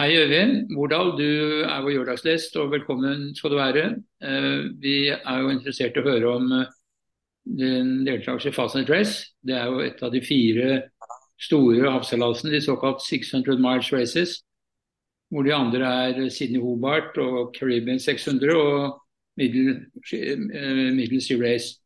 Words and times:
Hei 0.00 0.14
Øyvind 0.16 0.70
Mordal, 0.72 1.10
du 1.18 1.60
er 1.60 1.82
vår 1.84 1.92
lørdagsgjest 1.92 2.54
og 2.56 2.70
velkommen 2.72 3.34
skal 3.36 3.52
du 3.52 3.56
være. 3.58 3.82
Eh, 4.24 4.62
vi 4.80 4.94
er 5.12 5.40
jo 5.42 5.50
interessert 5.52 5.98
i 5.98 6.00
å 6.00 6.04
høre 6.06 6.30
om 6.38 6.46
den 6.48 6.62
din 7.60 7.90
deltakelse 8.06 8.48
i 8.48 8.54
Fastnet 8.56 8.88
Race. 8.88 9.26
Det 9.44 9.58
er 9.58 9.66
jo 9.68 9.82
et 9.84 10.00
av 10.00 10.14
de 10.14 10.22
fire 10.24 10.78
store 11.36 11.92
havseilasene, 11.92 12.54
de 12.54 12.62
såkalt 12.64 13.04
600 13.04 13.60
miles 13.60 13.92
races. 13.92 14.38
Hvor 15.28 15.44
de 15.44 15.52
andre 15.52 15.92
er 16.06 16.32
Sydney 16.32 16.64
Hobart 16.64 17.20
og 17.20 17.52
Caribbean 17.58 18.00
600 18.00 18.56
og 18.56 19.04
eh, 19.36 20.40
Middle 20.96 21.20
Sea 21.20 21.36
Race. 21.44 21.76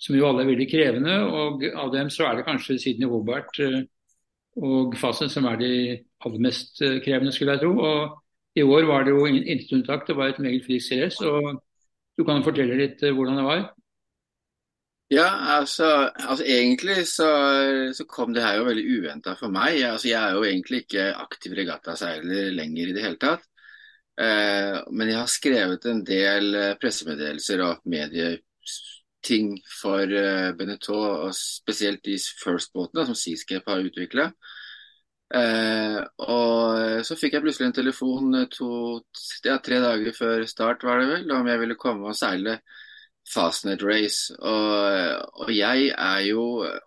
Som 0.00 0.16
jo 0.16 0.24
alle 0.24 0.46
er 0.46 0.54
veldig 0.54 0.70
krevende. 0.72 1.20
Og 1.20 1.68
av 1.74 1.92
dem 1.92 2.08
så 2.08 2.30
er 2.30 2.40
det 2.40 2.48
kanskje 2.48 2.80
Sydney 2.80 3.12
Hobart 3.12 3.60
og 4.62 4.96
fasen 4.98 5.30
som 5.32 5.46
er 5.50 5.58
de 5.60 5.72
aller 6.24 6.42
mest 6.42 6.82
eh, 6.82 7.00
krevende, 7.04 7.32
skulle 7.32 7.56
jeg 7.56 7.64
tro. 7.64 7.72
Og 7.78 8.58
I 8.58 8.66
år 8.66 8.86
var 8.90 9.04
det 9.06 9.14
jo 9.14 9.26
intet 9.26 9.72
unntak. 9.76 10.06
Det 10.08 10.16
var 10.16 10.32
et 10.32 10.38
meget 10.42 10.66
friskt 10.66 10.96
race. 10.98 11.24
og 11.24 11.62
Du 12.18 12.24
kan 12.26 12.44
fortelle 12.44 12.78
litt 12.78 13.02
eh, 13.02 13.14
hvordan 13.14 13.38
det 13.38 13.46
var? 13.46 13.68
Ja, 15.10 15.28
altså, 15.58 16.10
altså 16.14 16.44
egentlig 16.44 17.06
så, 17.08 17.28
så, 17.96 18.04
kom 18.04 18.34
det 18.34 18.42
her 18.44 18.58
jo 18.58 18.66
veldig 18.66 18.98
uventa 18.98 19.32
for 19.40 19.48
meg. 19.48 19.80
Altså, 19.88 20.10
jeg 20.10 20.20
er 20.20 20.34
jo 20.36 20.44
egentlig 20.44 20.82
ikke 20.84 21.14
aktiv 21.16 21.54
regattaseiler 21.56 22.50
lenger 22.52 22.90
i 22.90 22.96
det 22.96 23.04
hele 23.06 23.20
tatt. 23.22 23.46
Eh, 24.18 24.76
men 24.90 25.12
jeg 25.12 25.18
har 25.20 25.30
skrevet 25.30 25.84
en 25.86 26.00
del 26.06 26.54
eh, 26.58 26.74
pressemeddelelser 26.82 27.60
og 27.62 27.84
medieting 27.86 29.52
for 29.78 30.02
eh, 30.02 30.50
Benetton, 30.58 31.28
og 31.28 31.36
spesielt 31.38 32.02
de 32.04 32.16
First-båtene 32.42 33.06
som 33.06 33.18
Seascape 33.18 33.70
har 33.70 33.86
utvikla. 33.86 34.32
Eh, 35.34 35.98
og 36.24 37.04
så 37.04 37.16
fikk 37.20 37.36
jeg 37.36 37.44
plutselig 37.44 37.68
en 37.68 37.76
telefon 37.76 38.36
eh, 38.38 38.46
to, 38.52 38.68
ja, 39.44 39.58
tre 39.64 39.80
dager 39.84 40.14
før 40.16 40.44
start 40.48 40.86
var 40.88 41.02
det 41.02 41.08
vel, 41.10 41.32
om 41.36 41.50
jeg 41.50 41.60
ville 41.60 41.76
komme 41.80 42.08
og 42.08 42.16
seile 42.16 42.58
Fastnet 43.28 43.82
Race. 43.84 44.32
Og, 44.38 45.42
og 45.44 45.50
jeg 45.52 45.90
er 45.92 46.22
jo 46.30 46.44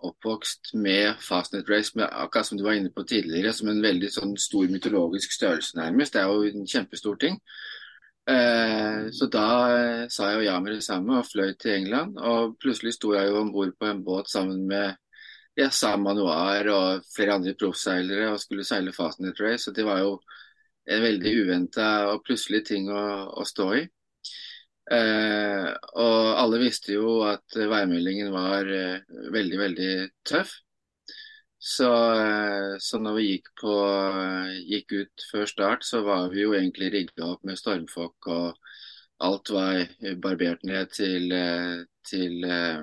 oppvokst 0.09 0.73
med 0.73 1.21
Fastnet 1.21 1.69
Race, 1.69 1.93
med, 1.95 2.07
akkurat 2.09 2.49
som 2.49 2.57
du 2.57 2.65
var 2.65 2.79
inne 2.79 2.93
på 2.95 3.05
tidligere, 3.05 3.53
som 3.53 3.69
en 3.69 3.83
veldig 3.83 4.09
sånn 4.09 4.33
stor 4.41 4.71
mytologisk 4.73 5.37
størrelse, 5.37 5.77
nærmest. 5.77 6.17
Det 6.17 6.23
er 6.23 6.33
jo 6.33 6.49
en 6.49 6.67
kjempestor 6.73 7.21
ting. 7.21 7.37
Eh, 8.29 9.09
så 9.11 9.27
da 9.33 9.45
eh, 9.75 10.03
sa 10.13 10.29
jeg 10.29 10.41
jo 10.41 10.47
ja 10.47 10.57
med 10.61 10.75
det 10.77 10.85
samme 10.85 11.19
og 11.19 11.29
fløy 11.29 11.53
til 11.61 11.75
England. 11.77 12.17
Og 12.17 12.57
plutselig 12.61 12.95
sto 12.97 13.13
jeg 13.17 13.29
jo 13.29 13.41
om 13.41 13.53
bord 13.53 13.73
på 13.79 13.89
en 13.89 14.03
båt 14.05 14.29
sammen 14.33 14.65
med 14.69 14.97
ja, 15.59 15.69
Sam 15.71 16.05
Manoir 16.07 16.69
og 16.71 17.07
flere 17.15 17.37
andre 17.37 17.55
proffseilere 17.59 18.31
og 18.33 18.41
skulle 18.41 18.65
seile 18.67 18.93
Fastnet 18.95 19.39
Race. 19.43 19.69
Og 19.69 19.75
det 19.77 19.85
var 19.87 20.01
jo 20.03 20.15
en 20.91 21.03
veldig 21.03 21.33
uventa 21.43 21.89
og 22.11 22.23
plutselig 22.25 22.63
ting 22.71 22.89
å, 22.91 23.03
å 23.37 23.45
stå 23.47 23.67
i. 23.79 23.83
Eh, 24.91 25.67
og 26.01 26.25
alle 26.41 26.59
visste 26.59 26.95
jo 26.97 27.21
at 27.27 27.55
værmeldingen 27.55 28.31
var 28.33 28.67
eh, 28.67 29.15
veldig, 29.31 29.59
veldig 29.61 29.93
tøff. 30.27 30.55
Så, 31.61 31.91
eh, 32.17 32.75
så, 32.81 32.97
når 32.97 33.19
vi 33.19 33.27
gikk, 33.27 33.51
på, 33.61 33.73
gikk 34.65 34.95
ut 34.97 35.25
før 35.29 35.45
start, 35.45 35.85
så 35.85 36.01
var 36.07 36.31
vi 36.33 36.41
jo 36.41 36.55
egentlig 36.57 36.89
rigga 36.95 37.27
opp 37.35 37.45
med 37.45 37.59
stormfokk 37.59 38.31
og 38.33 38.57
alt 39.21 39.51
var 39.53 39.83
barbert 40.23 40.63
ned 40.65 40.89
til, 40.95 41.29
eh, 41.31 41.83
til 42.09 42.43
eh, 42.47 42.81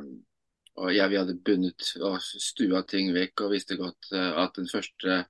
og 0.79 0.93
ja, 0.95 1.07
vi 1.11 1.19
hadde 1.19 1.37
bundet 1.45 1.93
og 2.05 2.19
stua 2.23 2.83
ting 2.89 3.11
vekk 3.15 3.45
og 3.45 3.55
visste 3.55 3.79
godt 3.79 4.11
uh, 4.15 4.45
at 4.45 4.57
den 4.59 4.69
første 4.71 5.23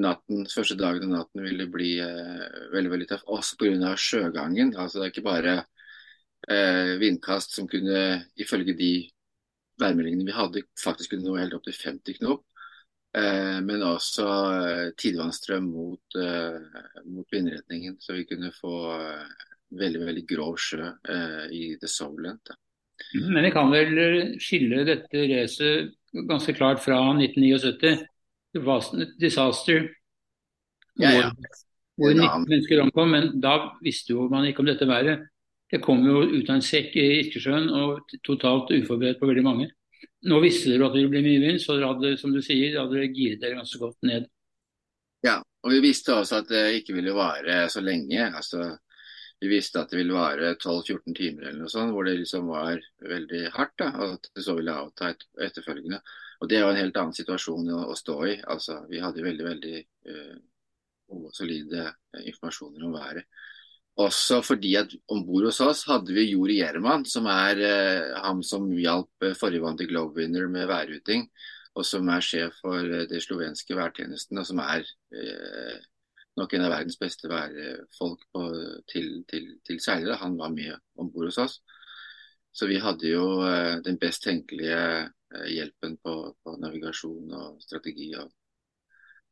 natten, 0.00 0.46
første 0.50 0.76
dagen 0.78 1.08
og 1.08 1.18
natten 1.18 1.44
ville 1.44 1.66
bli 1.70 1.92
uh, 2.02 2.70
veldig 2.74 2.92
veldig 2.92 3.08
tøff. 3.10 3.26
Også 3.36 3.58
pga. 3.60 3.94
sjøgangen. 3.98 4.74
Altså, 4.76 5.00
det 5.00 5.06
er 5.06 5.12
ikke 5.12 5.26
bare 5.26 5.54
eh, 6.48 6.96
vindkast 7.00 7.54
som 7.56 7.68
kunne, 7.70 8.00
ifølge 8.36 8.74
de 8.78 8.90
værmeldingene 9.80 10.26
vi 10.26 10.34
hadde, 10.34 10.64
faktisk 10.78 11.14
kunne 11.14 11.26
nå 11.28 11.38
helt 11.38 11.54
opp 11.56 11.64
til 11.66 11.78
50 11.78 12.20
knop. 12.20 12.44
men 13.14 13.82
også 13.86 14.24
tidevannsstrøm 14.98 15.68
mot, 15.70 16.16
mot, 17.06 17.26
vindretningen, 17.30 17.94
så 18.02 18.16
vi 18.16 18.24
kunne 18.26 18.50
få 18.50 18.72
veldig 19.70 20.00
veldig 20.08 20.24
grov 20.26 20.58
sjø 20.58 20.88
i 21.54 21.76
The 21.78 21.88
Solent. 21.88 22.50
Men 23.14 23.44
vi 23.46 23.50
kan 23.54 23.70
vel 23.70 23.98
skille 24.42 24.82
dette 24.88 25.26
racet 25.30 25.92
ganske 26.28 26.54
klart 26.56 26.82
fra 26.82 26.98
1979. 27.14 28.06
Det 28.54 28.62
var 28.62 28.82
et 29.02 29.14
disaster 29.18 29.88
ja, 30.98 31.10
ja. 31.10 31.30
hvor 31.98 32.14
19 32.14 32.48
mennesker 32.48 32.82
omkom. 32.82 33.14
Men 33.14 33.30
da 33.42 33.54
visste 33.84 34.14
jo 34.14 34.28
man 34.30 34.46
ikke 34.48 34.64
om 34.64 34.70
dette 34.70 34.88
været. 34.88 35.28
Det 35.70 35.82
kom 35.82 36.04
jo 36.06 36.22
ut 36.22 36.50
av 36.50 36.58
en 36.58 36.62
sekk 36.66 36.94
i 37.00 37.06
Irkesjøen 37.22 37.70
og 37.74 38.14
totalt 38.26 38.70
uforberedt 38.74 39.18
på 39.22 39.30
veldig 39.30 39.46
mange. 39.46 39.70
Nå 40.28 40.38
visste 40.44 40.70
dere 40.70 40.86
at 40.86 40.94
det 40.94 41.02
ville 41.02 41.14
bli 41.16 41.24
mye 41.24 41.42
vind, 41.42 41.60
så 41.60 41.74
dere 41.76 41.90
hadde 41.92 42.14
som 42.20 42.32
du 42.32 42.40
sier, 42.44 42.78
hadde 42.78 42.94
dere 42.94 43.10
giret 43.12 43.42
dere 43.42 43.58
ganske 43.58 43.80
godt 43.80 44.06
ned. 44.06 44.28
Ja, 45.24 45.38
og 45.40 45.72
vi 45.72 45.80
visste 45.84 46.14
også 46.14 46.42
at 46.42 46.50
det 46.52 46.64
ikke 46.78 46.94
ville 46.96 47.14
vare 47.16 47.64
så 47.72 47.82
lenge. 47.84 48.28
altså 48.28 48.74
vi 49.44 49.50
visste 49.52 49.82
at 49.82 49.90
det 49.92 49.98
ville 49.98 50.16
vare 50.16 50.54
12-14 50.56 51.14
timer 51.16 51.48
eller 51.48 51.64
noe 51.64 51.72
sånt, 51.72 51.92
hvor 51.92 52.06
det 52.08 52.16
liksom 52.16 52.48
var 52.48 52.80
veldig 53.04 53.42
hardt. 53.52 53.74
da, 53.80 53.90
og 53.98 54.14
at 54.16 54.28
det 54.32 54.44
så 54.46 54.54
ville 54.56 54.76
avta 54.80 55.10
et, 55.12 55.24
etterfølgende. 55.48 56.00
Og 56.40 56.48
Det 56.48 56.56
er 56.56 56.64
jo 56.64 56.70
en 56.72 56.80
helt 56.80 56.96
annen 57.00 57.16
situasjon 57.16 57.70
å, 57.76 57.80
å 57.92 57.96
stå 57.98 58.16
i. 58.30 58.34
altså 58.40 58.80
Vi 58.88 59.02
hadde 59.04 59.26
veldig 59.26 59.46
veldig 59.48 59.80
uh, 60.10 60.36
gode 61.12 61.30
og 61.30 61.36
solide 61.36 61.88
uh, 61.90 62.22
informasjoner 62.24 62.86
om 62.88 62.96
været. 62.96 63.28
Også 64.04 64.40
fordi 64.42 64.72
at 64.80 64.90
om 65.12 65.22
bord 65.26 65.46
hos 65.46 65.60
oss 65.62 65.84
hadde 65.86 66.16
vi 66.16 66.30
Jori 66.32 66.58
Gjerman, 66.58 67.04
som 67.06 67.28
er 67.30 67.60
uh, 67.62 68.20
ham 68.24 68.42
som 68.42 68.66
hjalp 68.72 69.28
uh, 69.28 69.36
forrige 69.38 69.88
Globe 69.92 70.18
Winner 70.18 70.48
med 70.48 70.68
værruting. 70.72 71.28
Og 71.74 71.84
som 71.86 72.08
er 72.08 72.22
sjef 72.22 72.60
for 72.62 72.86
det 73.10 73.18
slovenske 73.22 73.74
værtjenesten, 73.74 74.38
og 74.38 74.46
som 74.46 74.60
er 74.62 74.84
nok 76.38 76.54
en 76.54 76.64
av 76.66 76.72
verdens 76.74 76.98
beste 76.98 77.30
værfolk 77.30 78.24
på, 78.34 78.44
til, 78.90 79.22
til, 79.30 79.48
til 79.66 79.80
seilere. 79.82 80.18
Han 80.22 80.38
var 80.38 80.52
med 80.54 80.74
om 80.98 81.10
bord 81.12 81.30
hos 81.30 81.40
oss. 81.42 81.58
Så 82.54 82.68
vi 82.70 82.78
hadde 82.78 83.10
jo 83.10 83.26
eh, 83.42 83.80
den 83.82 83.98
best 83.98 84.22
tenkelige 84.22 84.78
eh, 84.78 85.46
hjelpen 85.50 85.96
på, 85.98 86.14
på, 86.44 86.56
navigasjon 86.62 87.32
og 87.34 87.62
strategi 87.62 88.12
og 88.14 88.30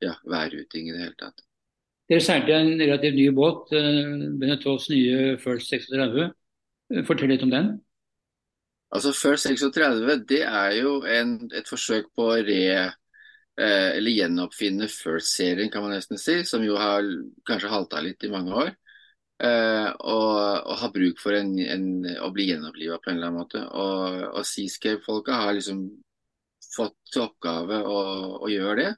ja, 0.03 0.17
værruting 0.27 0.89
i 0.89 0.95
det 0.95 1.05
hele 1.05 1.19
tatt. 1.21 1.45
Dere 2.11 2.25
seilte 2.25 2.57
en 2.59 2.73
relativt 2.81 3.15
ny 3.15 3.29
båt, 3.35 3.71
eh, 3.79 4.27
Benetons 4.41 4.89
nye 4.91 5.37
First 5.43 5.71
36. 5.71 6.33
Fortell 7.07 7.31
litt 7.31 7.47
om 7.47 7.55
den. 7.55 7.71
Altså 8.93 9.15
First 9.17 9.47
36 9.49 10.19
det 10.29 10.43
er 10.43 10.75
jo 10.81 10.99
en, 11.09 11.39
et 11.55 11.71
forsøk 11.71 12.11
på 12.19 12.27
å 12.35 12.41
re 12.43 12.91
Eh, 13.61 13.97
eller 13.97 14.11
gjenoppfinne 14.11 14.89
First-serien, 14.89 15.71
kan 15.71 15.83
man 15.85 15.93
nesten 15.93 16.19
si, 16.19 16.39
som 16.45 16.63
jo 16.65 16.79
har 16.81 17.05
kanskje 17.49 17.73
halta 17.73 18.01
litt 18.01 18.25
i 18.25 18.31
mange 18.33 18.55
år. 18.57 18.71
Eh, 19.43 19.89
og, 19.91 20.37
og, 20.71 20.77
har 20.81 20.93
bruk 20.95 21.21
for 21.21 21.37
en, 21.37 21.53
en, 21.61 21.85
å 22.23 22.31
bli 22.33 22.47
gjenoppliva 22.49 22.97
på 23.03 23.11
en 23.11 23.19
eller 23.19 23.29
annen 23.29 23.43
måte. 23.43 23.65
Og, 23.67 24.23
og 24.39 24.47
Seascape-folka 24.49 25.43
har 25.45 25.59
liksom 25.59 25.85
fått 26.73 26.97
til 27.13 27.27
oppgave 27.27 27.83
å, 27.85 28.01
å 28.41 28.49
gjøre 28.49 28.79
det. 28.81 28.91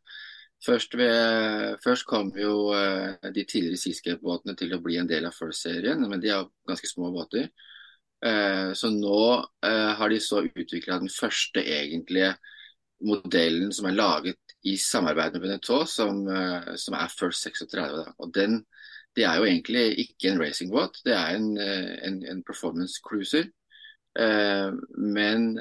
Først, 0.65 0.95
ved, 0.97 1.75
først, 1.85 2.07
kom 2.09 2.31
jo 2.39 2.71
uh, 2.73 3.19
de 3.35 3.43
tidligere 3.45 3.81
Seascape-båtene 3.81 4.55
til 4.57 4.73
å 4.73 4.81
bli 4.85 4.97
en 5.01 5.11
del 5.11 5.27
av 5.29 5.35
First-serien, 5.37 6.07
men 6.09 6.23
de 6.23 6.31
er 6.33 6.47
ganske 6.69 6.89
små 6.89 7.11
båter. 7.13 7.51
Uh, 8.25 8.71
så 8.73 8.89
nå 8.95 9.19
uh, 9.43 9.91
har 9.99 10.13
de 10.13 10.23
så 10.23 10.41
utvikla 10.47 11.03
den 11.03 11.13
første 11.13 11.61
egentlige 11.61 12.33
modellen 13.05 13.75
som 13.77 13.91
er 13.91 13.99
laget 13.99 14.44
i 14.65 14.77
samarbeid 14.81 15.33
med 15.33 15.43
Benetton, 15.43 15.87
som, 15.87 16.29
eh, 16.29 16.75
som, 16.77 16.95
er 16.97 17.13
First 17.13 17.43
36. 17.43 18.07
Og 18.19 18.35
den, 18.35 18.65
Det 19.17 19.23
er 19.23 19.37
jo 19.39 19.45
egentlig 19.47 19.99
ikke 20.03 20.33
en 20.33 20.41
racingbåt, 20.43 20.97
det 21.05 21.13
er 21.15 21.37
en, 21.37 21.57
eh, 21.59 21.93
en, 22.03 22.17
en 22.27 22.43
performance 22.43 22.99
cruiser. 23.05 23.45
Eh, 24.19 24.73
men 24.99 25.55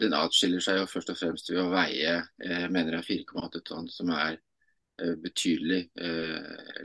den 0.00 0.16
atskiller 0.16 0.60
seg 0.64 0.78
jo 0.78 0.86
først 0.88 1.12
og 1.12 1.18
fremst 1.18 1.50
ved 1.50 1.60
å 1.60 1.68
veie 1.72 2.14
eh, 2.44 2.64
mener 2.72 2.96
jeg 2.96 3.26
4,8 3.28 3.60
tonn, 3.64 3.90
som 3.92 4.10
er 4.16 4.40
betydelig 5.18 5.88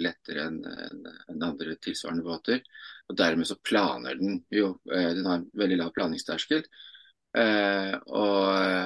lettere 0.01 0.47
enn 0.47 0.55
en 0.65 1.43
andre 1.45 1.75
tilsvarende 1.77 2.23
båter. 2.25 2.63
Og 3.07 3.17
Dermed 3.19 3.45
så 3.45 3.59
planer 3.61 4.17
den 4.17 4.39
jo 4.49 4.79
Den 4.89 5.27
har 5.29 5.35
en 5.37 5.45
veldig 5.53 5.77
lav 5.77 5.91
planingsterskel. 5.93 6.63
Eh, 7.37 7.93
og, 8.07 8.41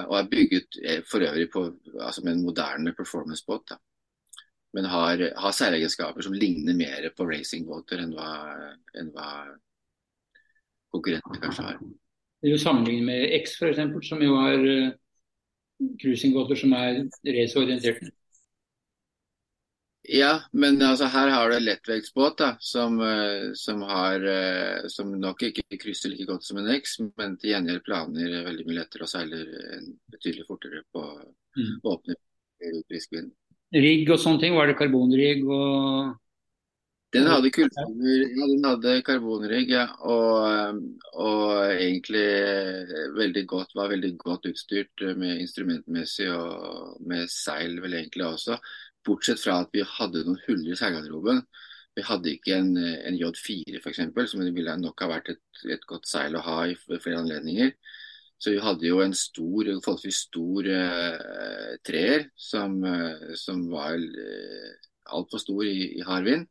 og, 0.10 0.16
er 0.20 0.30
bygget 0.32 0.80
eh, 0.84 1.02
for 1.12 1.24
øvrig 1.24 1.48
på, 1.54 1.64
altså 2.00 2.22
med 2.26 2.34
en 2.34 2.44
moderne 2.44 2.94
performance-båt. 2.94 3.72
Men 4.74 4.86
har, 4.86 5.40
har 5.40 5.52
særegenskaper 5.52 6.22
som 6.22 6.34
ligner 6.34 6.76
mer 6.76 7.10
på 7.18 7.28
racingbåter 7.30 8.02
enn 8.04 8.16
hva, 8.18 8.32
enn 9.00 9.12
hva 9.14 9.30
konkurrentene 10.92 11.42
kanskje 11.44 11.68
har. 11.68 11.78
Det 12.42 12.50
er 12.50 12.56
jo 12.56 12.60
Sammenlignet 12.60 13.06
med 13.06 13.36
X 13.40 13.56
f.eks., 13.62 14.10
som 14.10 14.24
jo 14.26 14.36
har 14.42 14.66
uh, 14.66 14.90
cruisingbåter 16.02 16.60
som 16.60 16.74
er 16.76 17.04
raceorienterte. 17.38 18.12
Ja, 20.04 20.42
men 20.52 20.82
altså, 20.84 21.08
her 21.08 21.30
har 21.32 21.50
du 21.50 21.56
en 21.56 21.64
lettvektsbåt 21.64 22.42
da, 22.42 22.50
som, 22.60 22.98
eh, 23.00 23.54
som, 23.56 23.86
har, 23.88 24.26
eh, 24.28 24.88
som 24.92 25.14
nok 25.20 25.46
ikke 25.48 25.80
krysser 25.80 26.12
like 26.12 26.28
godt 26.28 26.44
som 26.44 26.60
en 26.60 26.68
X, 26.76 26.98
men 27.16 27.38
til 27.40 27.54
gjengjeld 27.54 27.86
planer 27.86 28.42
veldig 28.50 28.66
mye 28.68 28.82
lettere 28.82 29.08
og 29.08 29.14
seiler 29.14 29.46
betydelig 30.12 30.44
fortere 30.50 30.84
på 30.92 31.06
mm. 31.08 31.78
åpne 31.88 32.18
frisk 32.92 33.16
vind. 33.16 33.32
Rigg 33.74 34.12
og 34.12 34.20
sånne 34.20 34.44
ting, 34.44 34.58
var 34.60 34.68
det 34.68 34.76
karbonrigg 34.82 35.48
og 35.48 36.20
den 37.14 37.28
hadde 37.30 37.52
kulturer, 37.54 38.22
ja, 38.26 38.46
den 38.50 38.64
hadde 38.66 38.94
karbonrigg, 39.06 39.70
ja, 39.70 39.84
og, 40.02 40.80
og, 41.14 41.44
egentlig 41.76 42.24
veldig 43.14 43.44
godt, 43.52 43.76
var 43.78 43.92
veldig 43.92 44.16
godt 44.18 44.48
utstyrt 44.50 45.04
med 45.20 45.44
instrumentmessig 45.44 46.32
og 46.34 46.98
med 47.06 47.30
seil 47.30 47.78
vel 47.84 48.00
egentlig 48.00 48.26
også. 48.32 48.58
Bortsett 49.04 49.42
fra 49.42 49.60
at 49.64 49.74
vi 49.76 49.84
hadde 49.86 50.24
noen 50.26 50.42
huller 50.46 50.74
i 50.74 50.80
seilgarderoben. 50.80 51.44
Vi 51.94 52.06
hadde 52.08 52.32
ikke 52.32 52.56
en, 52.58 52.72
en 52.78 53.18
J4 53.20 53.78
f.eks., 53.82 54.00
som 54.32 54.42
det 54.42 54.54
ville 54.56 54.74
nok 54.82 55.04
ha 55.04 55.12
vært 55.12 55.36
et, 55.36 55.44
et, 55.68 55.84
godt 55.90 56.10
seil 56.10 56.38
å 56.38 56.46
ha 56.46 56.64
i 56.70 56.78
flere 56.78 57.20
anledninger. 57.20 57.76
Så 58.42 58.56
vi 58.56 58.64
hadde 58.64 58.88
jo 58.88 59.00
en 59.04 59.14
stor, 59.16 59.70
forholdsvis 59.86 60.24
stor 60.26 60.68
uh, 60.68 61.76
treer 61.86 62.26
som, 62.36 62.80
uh, 62.84 63.30
som 63.40 63.62
var 63.72 63.96
uh, 63.96 64.72
altfor 65.16 65.44
stor 65.44 65.68
i, 65.70 65.94
i 66.00 66.08
hard 66.08 66.28
vind. 66.28 66.50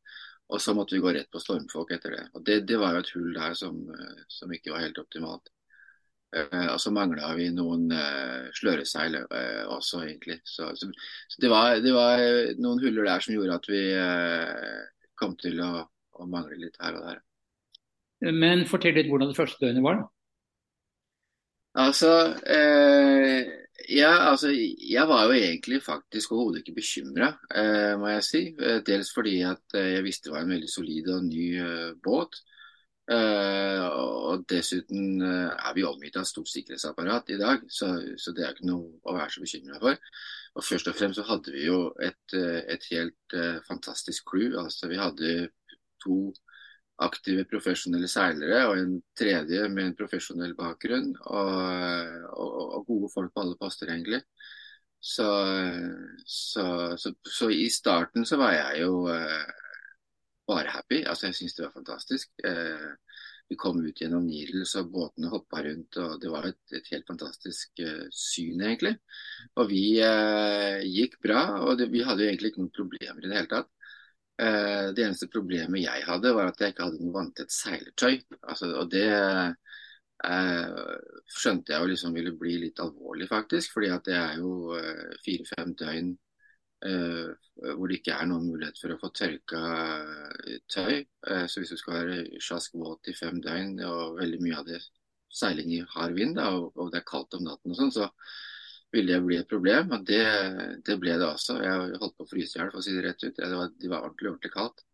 Og 0.53 0.61
så 0.61 0.75
måtte 0.77 0.97
vi 0.97 1.03
gå 1.03 1.13
rett 1.17 1.31
på 1.33 1.41
stormfolk 1.41 1.95
etter 1.97 2.17
det. 2.17 2.25
Og 2.37 2.45
Det, 2.45 2.61
det 2.69 2.79
var 2.81 2.95
jo 2.95 3.03
et 3.03 3.13
hull 3.17 3.33
der 3.37 3.55
som, 3.57 3.79
eh, 3.95 4.25
som 4.29 4.53
ikke 4.53 4.75
var 4.75 4.85
helt 4.85 4.99
optimalt. 5.01 5.49
Eh, 6.33 6.67
og 6.73 6.79
så 6.81 6.93
mangla 6.95 7.35
vi 7.37 7.51
noen 7.53 7.91
eh, 7.93 8.49
sløreseil 8.57 9.19
eh, 9.21 9.65
også, 9.69 10.03
egentlig. 10.07 10.39
Så, 10.49 10.71
så, 10.79 10.89
så 11.29 11.43
det, 11.45 11.51
var, 11.53 11.77
det, 11.85 11.93
var, 11.93 12.23
noen 12.63 12.81
huller 12.81 13.09
der 13.11 13.25
som 13.25 13.35
gjorde 13.37 13.59
at 13.61 13.69
vi 13.69 13.83
kom 15.21 15.37
til 15.41 15.61
å, 15.61 15.85
å, 16.17 16.27
mangle 16.27 16.57
litt 16.61 16.81
her 16.81 16.97
og 16.97 17.07
der. 17.11 17.21
Men 18.33 18.65
fortell 18.71 18.97
litt 18.97 19.11
hvordan 19.11 19.33
det 19.33 19.39
første 19.39 19.61
døgnet 19.61 19.85
var. 19.85 20.05
Altså, 21.83 22.13
eh, 22.53 23.49
ja, 23.93 24.13
altså, 24.31 24.53
jeg 24.53 25.05
var 25.09 25.27
jo 25.27 25.37
egentlig 25.37 25.81
faktisk 25.85 26.33
overhodet 26.33 26.63
ikke 26.63 26.79
bekymra, 26.81 27.33
eh, 27.57 27.93
må 28.01 28.09
jeg 28.15 28.25
si. 28.29 28.43
Dels 28.87 29.13
fordi 29.13 29.39
at 29.49 29.77
jeg 29.77 30.05
visste 30.05 30.31
det 30.31 30.37
var 30.37 30.47
en 30.47 30.55
veldig 30.55 30.71
solid 30.71 31.13
og 31.13 31.29
ny 31.29 31.47
eh, 31.61 31.93
båt. 32.05 32.41
Eh, 33.11 33.87
og 33.99 34.45
dessuten 34.51 35.23
eh, 35.27 35.49
er 35.51 35.75
vi 35.75 35.83
omgitt 35.87 36.17
av 36.21 36.27
stort 36.29 36.51
sikkerhetsapparat 36.53 37.33
i 37.35 37.39
dag, 37.41 37.65
så, 37.67 37.89
så, 38.15 38.35
det 38.37 38.45
er 38.47 38.55
ikke 38.55 38.69
noe 38.69 38.93
å 39.03 39.17
være 39.17 39.35
så 39.35 39.43
bekymra 39.43 39.81
for. 39.83 39.99
Og 40.55 40.67
først 40.67 40.91
og 40.93 40.97
fremst 40.99 41.19
så 41.19 41.27
hadde 41.27 41.55
vi 41.55 41.67
jo 41.67 41.81
et, 42.05 42.37
et 42.37 42.87
helt 42.93 43.37
fantastisk 43.67 44.27
crew. 44.29 44.59
Altså, 44.61 44.91
vi 44.91 45.01
hadde 45.01 45.31
to 46.05 46.19
aktive 47.03 47.47
profesjonelle 47.49 48.09
seilere 48.11 48.67
og 48.69 48.77
en 48.79 48.99
tredje 49.19 49.65
med 49.73 49.87
en 49.87 49.97
profesjonell 49.97 50.53
bakgrunn. 50.59 51.15
Og, 51.25 51.55
og, 52.37 52.59
og 52.77 52.85
gode 52.91 53.11
folk 53.15 53.33
på 53.33 53.47
alle 53.47 53.57
poster, 53.59 53.91
egentlig. 53.91 54.21
Så, 55.03 55.27
så, 56.29 56.67
så, 57.01 57.15
så, 57.27 57.49
i 57.51 57.67
starten 57.73 58.29
så 58.29 58.37
var 58.39 58.53
jeg 58.55 58.85
jo 58.85 59.09
bare 60.53 60.77
happy. 60.77 61.03
Altså 61.09 61.29
jeg 61.29 61.39
syns 61.41 61.59
det 61.59 61.67
var 61.67 61.75
fantastisk. 61.75 62.33
Eh, 62.45 62.89
vi 63.51 63.59
kom 63.61 63.83
ut 63.85 64.01
gjennom 64.01 64.25
Nils 64.25 64.73
så 64.73 64.85
båtene 64.89 65.33
hoppa 65.33 65.61
rundt, 65.67 65.99
og 66.01 66.17
det 66.23 66.31
var 66.33 66.47
et, 66.49 66.63
et 66.73 66.89
helt 66.95 67.09
fantastisk 67.11 67.83
eh, 67.85 68.07
syn, 68.15 68.63
egentlig. 68.63 68.95
Og 69.59 69.69
vi 69.73 69.85
gikk 70.89 71.19
bra, 71.25 71.43
og 71.67 71.77
det, 71.81 71.91
vi 71.93 72.05
hadde 72.07 72.25
jo 72.25 72.33
egentlig 72.33 72.53
ikke 72.53 72.65
noen 72.65 72.77
problemer 72.79 73.25
i 73.25 73.29
det 73.29 73.41
hele 73.41 73.53
tatt. 73.53 73.73
Eh, 74.41 74.89
det 74.97 75.05
eneste 75.05 75.29
problemet 75.31 75.85
jeg 75.85 76.05
hadde, 76.07 76.33
var 76.35 76.51
at 76.51 76.61
jeg 76.61 76.73
ikke 76.73 76.87
hadde 76.89 77.05
noe 77.05 77.15
vanntett 77.15 77.53
seilertøy. 77.53 78.17
Altså, 78.41 78.71
og 78.81 78.91
det 78.93 79.07
eh, 79.13 80.83
skjønte 81.37 81.75
jeg 81.75 81.85
jo 81.85 81.91
liksom 81.93 82.17
ville 82.17 82.35
bli 82.39 82.57
litt 82.65 82.83
alvorlig, 82.83 83.29
faktisk. 83.31 83.75
fordi 83.77 83.93
at 83.95 84.05
det 84.09 84.17
er 84.19 84.41
jo 84.41 84.75
eh, 84.79 85.15
fire-fem 85.27 85.75
døgn 85.79 86.13
eh, 86.15 86.19
hvor 86.83 87.91
det 87.91 88.01
ikke 88.01 88.15
er 88.17 88.29
noen 88.29 88.49
mulighet 88.49 88.79
for 88.81 88.95
å 88.95 88.99
få 89.01 89.11
tørka 89.15 89.61
eh, 90.49 90.59
tøy. 90.73 91.03
Eh, 91.29 91.45
så 91.47 91.63
hvis 91.63 91.75
du 91.75 91.79
skal 91.81 91.99
være 91.99 92.41
sjask 92.43 92.75
våt 92.79 93.11
i 93.13 93.17
fem 93.17 93.41
døgn, 93.43 93.77
og 93.87 94.19
veldig 94.21 94.41
mye 94.43 94.59
av 94.59 94.69
det 94.69 94.81
seiling 95.33 95.71
i 95.77 95.83
hard 95.95 96.17
vind, 96.19 96.37
da, 96.41 96.51
og, 96.59 96.89
det 96.93 97.03
er 97.03 97.09
kaldt 97.09 97.39
om 97.39 97.47
natten 97.47 97.75
og 97.75 97.79
sånn, 97.79 97.95
så 97.95 98.09
ville 98.93 99.15
det 99.15 99.25
bli 99.25 99.39
et 99.41 99.49
problem. 99.49 99.95
Og 99.97 100.07
det, 100.09 100.25
det 100.87 100.99
ble 101.01 101.17
det 101.21 101.29
også. 101.29 101.61
Jeg 101.65 102.01
holdt 102.03 102.17
på 102.19 102.27
å 102.27 102.33
fryse 102.33 102.59
i 102.59 102.61
hjel, 102.61 102.73
for 102.73 102.83
å 102.83 102.87
si 102.87 102.97
det 102.97 103.07
rett 103.07 103.25
ut. 103.25 103.39
Det 103.39 103.53
var, 103.55 103.71
det 103.79 103.93
var 103.93 104.09
ordentlig, 104.09 104.35
ordentlig 104.35 104.55
kaldt. 104.57 104.87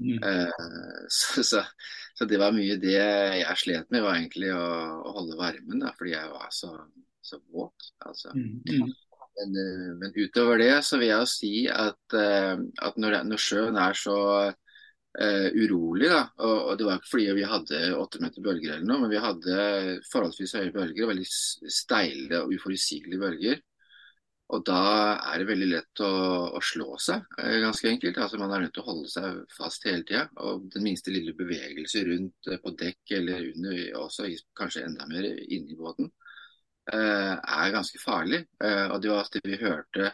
Mm. 0.00 0.16
Så, 1.12 1.42
så, 1.44 1.58
så, 2.16 2.24
det 2.24 2.38
var 2.40 2.54
mye 2.56 2.78
det 2.80 2.94
jeg 2.96 3.56
slet 3.60 3.90
med, 3.92 4.00
var 4.00 4.14
egentlig 4.16 4.48
å, 4.54 4.62
å 5.04 5.12
holde 5.18 5.36
varmen. 5.36 5.82
Da, 5.82 5.90
fordi 5.98 6.14
jeg 6.14 6.30
var 6.32 6.46
så, 6.56 6.70
så 7.20 7.36
våt. 7.52 7.90
Altså. 8.08 8.32
Mm. 8.32 8.94
Mm. 9.48 10.00
Men, 10.00 10.12
utover 10.16 10.60
det 10.60 10.72
så 10.86 10.98
vil 11.00 11.12
jeg 11.12 11.30
si 11.30 11.54
at, 11.72 12.00
uh, 12.16 12.60
at 12.86 13.00
når, 13.00 13.22
når, 13.28 13.42
sjøen 13.42 13.78
er 13.80 13.96
så 13.98 14.18
uh, 14.50 15.48
urolig. 15.56 16.10
Da. 16.12 16.22
Og, 16.44 16.56
og, 16.58 16.76
Det 16.78 16.88
var 16.88 17.00
ikke 17.00 17.12
fordi 17.14 17.30
vi 17.38 17.48
hadde 17.54 17.82
åtte 17.96 18.22
meter 18.22 18.44
bølger, 18.44 18.76
eller 18.76 18.86
noe, 18.90 19.04
men 19.04 19.14
vi 19.14 19.24
hadde 19.24 19.98
forholdsvis 20.12 20.56
høye 20.60 20.76
bølger. 20.76 21.10
Veldig 21.10 21.28
steile 21.80 22.44
og 22.44 22.54
uforutsigelige 22.56 23.24
bølger. 23.24 23.60
Og 24.50 24.64
Da 24.66 24.80
er 25.30 25.38
det 25.38 25.46
veldig 25.46 25.66
lett 25.70 26.00
å, 26.02 26.10
å 26.58 26.60
slå 26.64 26.96
seg, 26.98 27.26
ganske 27.38 27.86
enkelt. 27.86 28.16
Altså 28.18 28.38
Man 28.40 28.50
er 28.56 28.64
nødt 28.64 28.72
til 28.74 28.82
å 28.82 28.88
holde 28.88 29.10
seg 29.12 29.44
fast 29.54 29.86
hele 29.86 30.02
tida. 30.02 30.24
Og 30.42 30.66
den 30.74 30.86
minste 30.88 31.14
lille 31.14 31.36
bevegelse 31.38 32.02
rundt 32.08 32.50
på 32.64 32.72
dekk 32.80 33.14
eller 33.20 33.46
under, 33.52 33.78
også 34.02 34.26
kanskje 34.58 34.88
enda 34.88 35.06
mer 35.10 35.28
inni 35.46 35.78
båten, 35.78 36.10
er 36.88 37.72
ganske 37.74 37.98
farlig. 38.02 38.44
og 38.60 38.96
Det 39.02 39.10
var 39.10 39.28
det 39.34 39.42
vi 39.44 39.58
hørte 39.60 40.12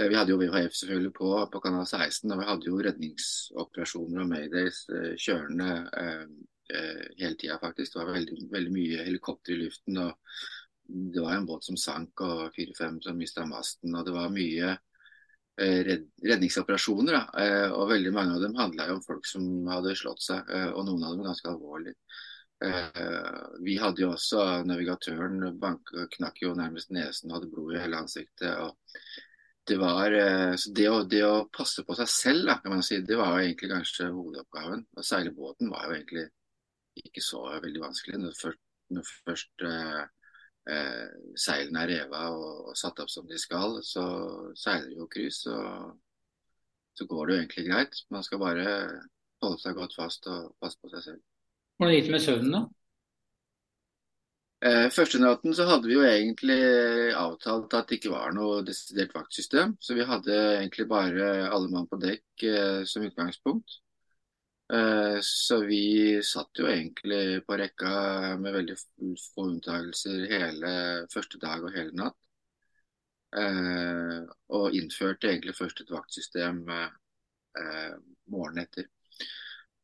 Eh, 0.00 0.08
vi 0.08 0.16
hadde 0.16 0.34
jo 0.34 0.40
VHF 0.40 0.74
selvfølgelig 0.76 1.12
på, 1.16 1.30
på 1.52 1.62
kanal 1.64 1.86
16, 1.86 2.32
og 2.32 2.40
vi 2.40 2.48
hadde 2.50 2.68
jo 2.68 2.82
redningsoperasjoner 2.84 4.24
og 4.24 4.28
Maydays 4.28 4.82
eh, 4.92 5.14
kjørende 5.16 5.70
eh, 6.02 6.26
eh, 6.76 7.06
hele 7.22 7.38
tida, 7.40 7.56
faktisk. 7.62 7.94
Det 7.94 8.02
var 8.02 8.12
veldig, 8.18 8.36
veldig, 8.52 8.74
mye 8.74 9.06
helikopter 9.08 9.54
i 9.54 9.62
luften. 9.62 10.02
og 10.04 10.42
Det 11.14 11.24
var 11.24 11.38
en 11.38 11.48
båt 11.48 11.64
som 11.64 11.80
sank 11.80 12.24
og 12.26 12.50
fire-fem 12.56 13.00
som 13.04 13.16
mista 13.16 13.46
masten. 13.48 13.96
og 13.96 14.04
Det 14.04 14.16
var 14.18 14.34
mye 14.34 14.74
eh, 14.74 15.92
redningsoperasjoner. 16.28 17.20
Eh, 17.40 17.68
og 17.72 17.88
Veldig 17.94 18.12
mange 18.18 18.36
av 18.36 18.44
dem 18.44 18.60
handla 18.60 18.90
om 18.92 19.04
folk 19.06 19.24
som 19.24 19.48
hadde 19.72 19.96
slått 19.96 20.28
seg, 20.28 20.56
og 20.74 20.84
noen 20.84 21.08
av 21.08 21.16
dem 21.16 21.24
ganske 21.30 21.54
alvorlig. 21.54 21.96
Vi 23.60 23.74
hadde 23.76 24.00
jo 24.00 24.14
også 24.14 24.62
navigatøren 24.64 25.42
bank, 25.60 25.90
knakk 26.14 26.40
jo 26.40 26.54
nærmest 26.56 26.88
nesen 26.94 27.28
og 27.28 27.36
hadde 27.36 27.50
blod 27.52 27.74
i 27.74 27.82
hele 27.82 28.00
ansiktet. 28.00 28.54
og 28.56 28.78
det 29.66 29.76
var 29.82 30.14
eh, 30.14 30.54
det 30.78 30.86
å, 30.86 30.98
det 31.10 31.22
å, 31.26 31.46
passe 31.50 31.82
på 31.86 31.94
seg 31.98 32.10
selv, 32.10 32.44
da, 32.46 32.58
kan 32.62 32.76
man 32.76 32.84
si, 32.86 33.00
det 33.02 33.16
var 33.18 33.34
jo 33.34 33.46
egentlig 33.48 33.72
kanskje 33.72 34.12
hovedoppgaven. 34.14 34.84
Å 34.94 35.04
seile 35.06 35.32
båten 35.34 35.72
var 35.72 35.88
jo 35.88 35.96
egentlig 35.96 36.26
ikke 37.02 37.24
så 37.24 37.42
veldig 37.64 37.82
vanskelig. 37.82 38.20
Når 38.22 38.36
først, 38.38 38.62
når 38.94 39.10
først 39.26 39.66
eh, 39.66 40.04
eh, 40.70 41.16
seilene 41.46 41.82
er 41.82 41.92
reva 41.96 42.22
og, 42.36 42.70
og, 42.70 42.72
satt 42.78 43.02
opp 43.02 43.10
som 43.10 43.26
de 43.26 43.40
skal, 43.42 43.80
så 43.82 44.06
seiler 44.54 44.94
jo 44.94 45.10
kryss. 45.10 45.42
Og 45.50 45.96
så 46.96 47.10
går 47.10 47.26
det 47.26 47.34
jo 47.34 47.40
egentlig 47.42 47.66
greit. 47.66 48.02
Man 48.14 48.26
skal 48.26 48.44
bare 48.44 48.68
holde 49.42 49.58
seg 49.64 49.80
godt 49.80 49.98
fast 49.98 50.30
og 50.30 50.54
passe 50.62 50.78
på 50.78 50.94
seg 50.94 51.08
selv. 51.10 51.24
Hvordan 51.76 51.94
gikk 51.94 52.08
det 52.08 52.14
med 52.16 52.24
søvnen, 52.24 52.54
da? 52.56 52.62
Eh, 54.66 54.86
første 54.90 55.18
natten 55.20 55.52
så 55.54 55.66
hadde 55.68 55.90
vi 55.90 55.98
jo 55.98 56.04
egentlig 56.08 56.60
avtalt 57.14 57.74
at 57.76 57.90
det 57.90 57.98
ikke 57.98 58.14
var 58.14 58.32
noe 58.34 58.62
desidert 58.64 59.12
vaktsystem. 59.14 59.74
Så 59.80 59.94
vi 59.98 60.06
hadde 60.08 60.36
egentlig 60.56 60.88
bare 60.88 61.50
alle 61.50 61.68
mann 61.72 61.88
på 61.90 62.00
dekk 62.00 62.46
eh, 62.48 62.80
som 62.88 63.04
utgangspunkt. 63.04 63.80
Eh, 64.72 65.18
så 65.20 65.60
vi 65.68 66.22
satt 66.24 66.58
jo 66.58 66.66
egentlig 66.66 67.44
på 67.46 67.58
rekka 67.60 67.90
med 68.40 68.56
veldig 68.56 68.78
få 68.80 69.46
unntakelser 69.52 70.24
hele 70.32 70.72
første 71.12 71.38
dag 71.42 71.62
og 71.62 71.76
hele 71.76 71.94
natt. 71.94 72.18
Eh, 73.36 74.18
og 74.56 74.74
innførte 74.74 75.28
egentlig 75.30 75.54
først 75.58 75.84
et 75.84 75.92
vaktsystem 75.92 76.64
eh, 76.72 77.94
morgenen 78.32 78.64
etter. 78.64 78.88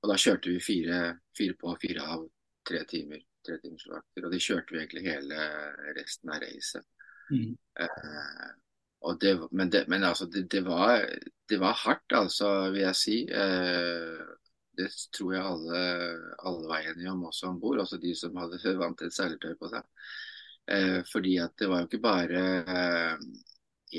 Og 0.02 0.11
da 0.11 0.18
kjørte 0.18 0.50
vi 0.50 0.62
fire, 0.62 1.02
fire 1.37 1.59
på, 1.59 1.76
fire 1.82 2.06
av, 2.14 2.25
tre 2.66 2.82
timer 2.90 3.23
tretimersvakter. 3.47 4.26
Og 4.26 4.32
de 4.32 4.40
kjørte 4.42 4.75
vi 4.75 4.80
egentlig 4.82 5.06
hele 5.06 5.47
resten 5.97 6.32
av 6.32 6.42
racet. 6.42 6.87
Mm. 7.32 7.54
Eh, 7.80 8.50
det, 9.21 9.32
men, 9.50 9.71
det, 9.71 9.85
men 9.88 10.04
altså, 10.04 10.26
det, 10.26 10.47
det, 10.50 10.61
var, 10.66 11.06
det, 11.49 11.59
var, 11.59 11.78
hardt, 11.85 12.12
altså, 12.14 12.71
vil 12.71 12.85
jeg 12.85 12.99
si. 12.99 13.18
Eh, 13.26 14.21
det 14.78 14.88
tror 15.12 15.35
jeg 15.35 15.44
alle, 15.44 15.80
alle 16.49 16.68
var 16.71 16.90
enige 16.90 17.12
om 17.12 17.25
også 17.28 17.50
om 17.50 17.61
bord, 17.61 17.82
også 17.82 18.00
de 18.02 18.14
som 18.16 18.37
hadde 18.40 18.76
vant 18.82 19.02
et 19.02 19.14
seilertøy 19.14 19.56
på 19.61 19.71
seg. 19.73 19.87
Eh, 20.71 21.00
fordi 21.11 21.37
at 21.42 21.56
det 21.59 21.68
var 21.71 21.82
jo 21.82 21.90
ikke 21.90 22.04
bare 22.04 22.44
eh, 22.62 23.25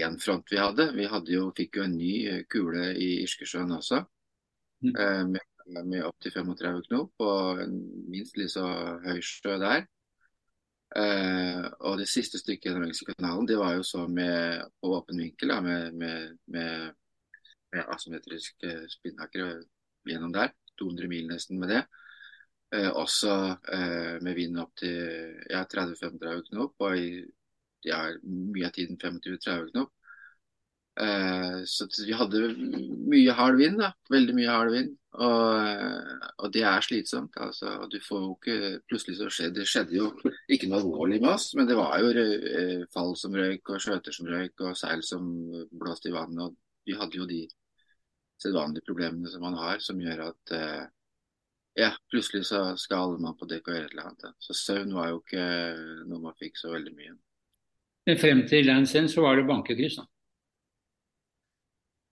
én 0.03 0.19
front 0.23 0.51
vi 0.51 0.61
hadde. 0.61 0.91
Vi 0.95 1.07
hadde 1.11 1.35
jo, 1.35 1.49
fikk 1.55 1.79
jo 1.79 1.87
en 1.87 1.97
ny 1.99 2.43
kule 2.51 2.93
i 2.95 3.17
Irskesjøen 3.25 3.75
også, 3.75 3.99
mm. 4.87 4.95
med, 5.29 5.43
med 5.67 6.03
opptil 6.05 6.33
35 6.35 6.81
knop 6.87 7.23
og 7.23 7.61
en 7.63 7.75
minst 8.11 8.37
like 8.37 8.53
så 8.53 8.65
høy 9.03 9.21
sjø 9.23 9.57
der. 9.61 9.85
Eh, 10.93 11.63
og 11.87 11.97
det 11.97 12.09
siste 12.09 12.37
stykket 12.37 12.69
gjennom 12.69 12.85
Mexicokanalen 12.85 13.47
det 13.49 13.57
var 13.57 13.73
jo 13.79 13.85
så 13.87 14.03
med, 14.07 14.61
på 14.77 14.91
åpen 14.93 15.23
vinkel 15.23 15.49
da, 15.49 15.61
med, 15.65 15.95
med, 15.97 16.35
med, 16.53 16.91
med 17.73 17.89
asymmetrisk 17.95 18.67
uh, 18.69 18.83
spinnaker 18.91 19.63
gjennom 20.05 20.35
der. 20.35 20.53
200 20.81 21.09
mil 21.09 21.27
nesten 21.29 21.59
med 21.61 21.73
det. 21.73 21.81
Eh, 22.73 22.89
også 22.89 23.33
med 24.25 24.33
vind 24.33 24.57
opp 24.57 24.71
til 24.81 25.35
ja, 25.51 25.61
30-35 25.69 26.47
knop, 26.47 26.73
og 26.81 26.97
i 26.97 27.21
ja, 27.85 27.99
mye 28.25 28.65
av 28.65 28.73
tiden 28.73 28.97
25-30 28.97 29.69
knop. 29.69 29.93
Så 30.93 31.87
vi 32.05 32.13
hadde 32.13 32.39
mye 33.09 33.33
hard 33.33 33.57
vind, 33.57 33.79
da. 33.81 33.93
Veldig 34.13 34.35
mye 34.37 34.51
hard 34.51 34.73
vind. 34.75 34.91
Og, 35.13 36.07
og, 36.39 36.47
det 36.53 36.63
er 36.65 36.81
slitsomt. 36.81 37.37
altså. 37.37 37.87
Du 37.91 37.99
får 38.01 38.21
jo 38.21 38.31
ikke 38.33 38.79
Plutselig 38.89 39.17
så 39.19 39.29
skjedde 39.29 39.59
det 39.61 39.67
skjedde 39.69 39.97
jo 39.97 40.07
ikke 40.49 40.69
noe 40.69 40.81
alvorlig 40.81 41.19
med 41.21 41.35
oss, 41.35 41.51
men 41.57 41.69
det 41.69 41.77
var 41.77 41.99
jo 42.01 42.09
eh, 42.17 42.85
fall 42.93 43.13
som 43.19 43.35
røyk, 43.37 43.69
og 43.69 43.83
skjøter 43.83 44.15
som 44.15 44.29
røyk, 44.29 44.55
og 44.65 44.77
seil 44.77 45.03
som 45.05 45.27
blåste 45.69 46.09
i 46.09 46.15
vannet. 46.15 46.47
og 46.47 46.57
Vi 46.89 46.97
hadde 46.97 47.19
jo 47.21 47.29
de 47.29 47.43
sedvanlige 48.41 48.87
problemene 48.87 49.29
som 49.29 49.45
man 49.45 49.57
har, 49.59 49.81
som 49.85 50.01
gjør 50.01 50.27
at 50.31 50.55
eh, 50.57 50.85
ja, 51.77 51.91
plutselig 52.09 52.47
så 52.49 52.65
skal 52.77 53.05
alle 53.05 53.21
mann 53.21 53.37
på 53.37 53.49
dekk 53.49 53.69
og 53.69 53.77
gjøre 53.77 53.85
et 53.89 53.93
eller 53.93 54.09
annet. 54.09 54.33
Så 54.41 54.57
søvn 54.57 54.97
var 54.97 55.11
jo 55.11 55.21
ikke 55.21 55.45
noe 56.09 56.25
man 56.25 56.41
fikk 56.41 56.57
så 56.57 56.73
veldig 56.73 56.93
mye. 56.97 57.13
Men 58.09 58.19
frem 58.19 58.43
til 58.49 58.65
Lands 58.67 58.93
End 58.99 59.09
så 59.13 59.23
var 59.23 59.37
det 59.37 59.47
bankekryss, 59.47 60.01
da? 60.01 60.09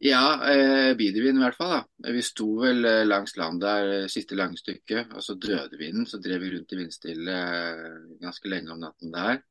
Ja, 0.03 0.50
eh, 0.50 0.96
Bidervin 0.98 1.38
i 1.38 1.43
hvert 1.43 1.55
fall. 1.55 1.75
da. 1.75 2.12
Vi 2.15 2.22
sto 2.25 2.48
vel 2.63 2.86
eh, 2.89 3.03
langs 3.05 3.36
land 3.38 3.62
der 3.62 4.08
siste 4.10 4.34
lange 4.34 4.58
stykke, 4.58 5.03
og 5.13 5.22
så 5.22 5.36
døde 5.38 5.77
vinden. 5.77 6.08
Så 6.10 6.17
drev 6.17 6.41
vi 6.41 6.50
rundt 6.55 6.74
i 6.74 6.79
vindstille 6.79 7.36
eh, 7.38 8.00
ganske 8.24 8.50
lenge 8.50 8.74
om 8.74 8.81
natten 8.81 9.13
der. 9.13 9.43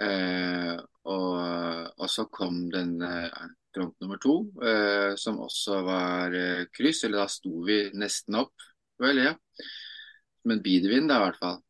Eh, 0.00 0.74
og, 1.12 1.38
og, 1.94 2.08
så 2.10 2.24
kom 2.34 2.64
den 2.72 2.96
eh, 3.04 3.46
front 3.70 3.94
nummer 4.02 4.18
to, 4.18 4.34
eh, 4.58 5.14
som 5.14 5.38
også 5.46 5.78
var 5.86 6.34
kryss. 6.74 7.04
Eller 7.06 7.22
da 7.22 7.30
sto 7.30 7.62
vi 7.62 7.78
nesten 7.94 8.40
opp, 8.42 8.66
vel, 8.98 9.22
ja. 9.22 9.36
Men 10.50 10.66
Bidervin 10.66 11.06
da, 11.06 11.20
i 11.20 11.28
hvert 11.28 11.42
fall. 11.46 11.62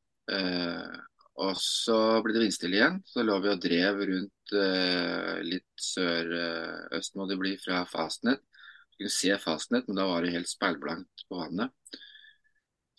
Og 1.41 1.57
så 1.57 1.97
ble 2.21 2.35
det 2.35 2.43
vindstille 2.45 2.77
igjen. 2.77 2.99
Så 3.09 3.25
lå 3.25 3.39
vi 3.41 3.51
og 3.53 3.63
drev 3.63 4.03
rundt 4.11 4.55
eh, 4.61 5.39
litt 5.47 5.71
sørøst, 5.81 7.17
må 7.17 7.27
det 7.31 7.39
bli, 7.41 7.55
fra 7.61 7.85
Fastnet. 7.89 8.43
Vi 8.91 9.01
kunne 9.01 9.15
se 9.15 9.37
Fastnet, 9.41 9.89
men 9.89 10.01
da 10.01 10.09
var 10.11 10.25
det 10.25 10.35
helt 10.35 10.51
speilblankt 10.51 11.25
på 11.29 11.39
vannet. 11.41 11.73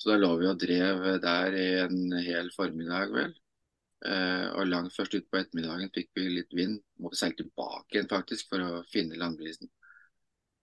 Så 0.01 0.09
da 0.09 0.17
lå 0.17 0.31
vi 0.39 0.47
og 0.49 0.61
drev 0.61 1.03
der 1.21 1.57
i 1.59 1.67
en 1.83 2.15
hel 2.17 2.49
formiddag, 2.55 3.13
vel. 3.13 3.35
Eh, 4.09 4.47
og 4.57 4.65
langt 4.65 4.95
først 4.95 5.19
utpå 5.19 5.37
ettermiddagen 5.37 5.91
fikk 5.93 6.09
vi 6.17 6.25
litt 6.39 6.55
vind. 6.57 6.79
Måtte 7.03 7.19
seile 7.19 7.37
tilbake 7.43 7.99
igjen 7.99 8.09
faktisk 8.09 8.49
for 8.49 8.65
å 8.65 8.81
finne 8.89 9.19
landbrisen. 9.21 9.69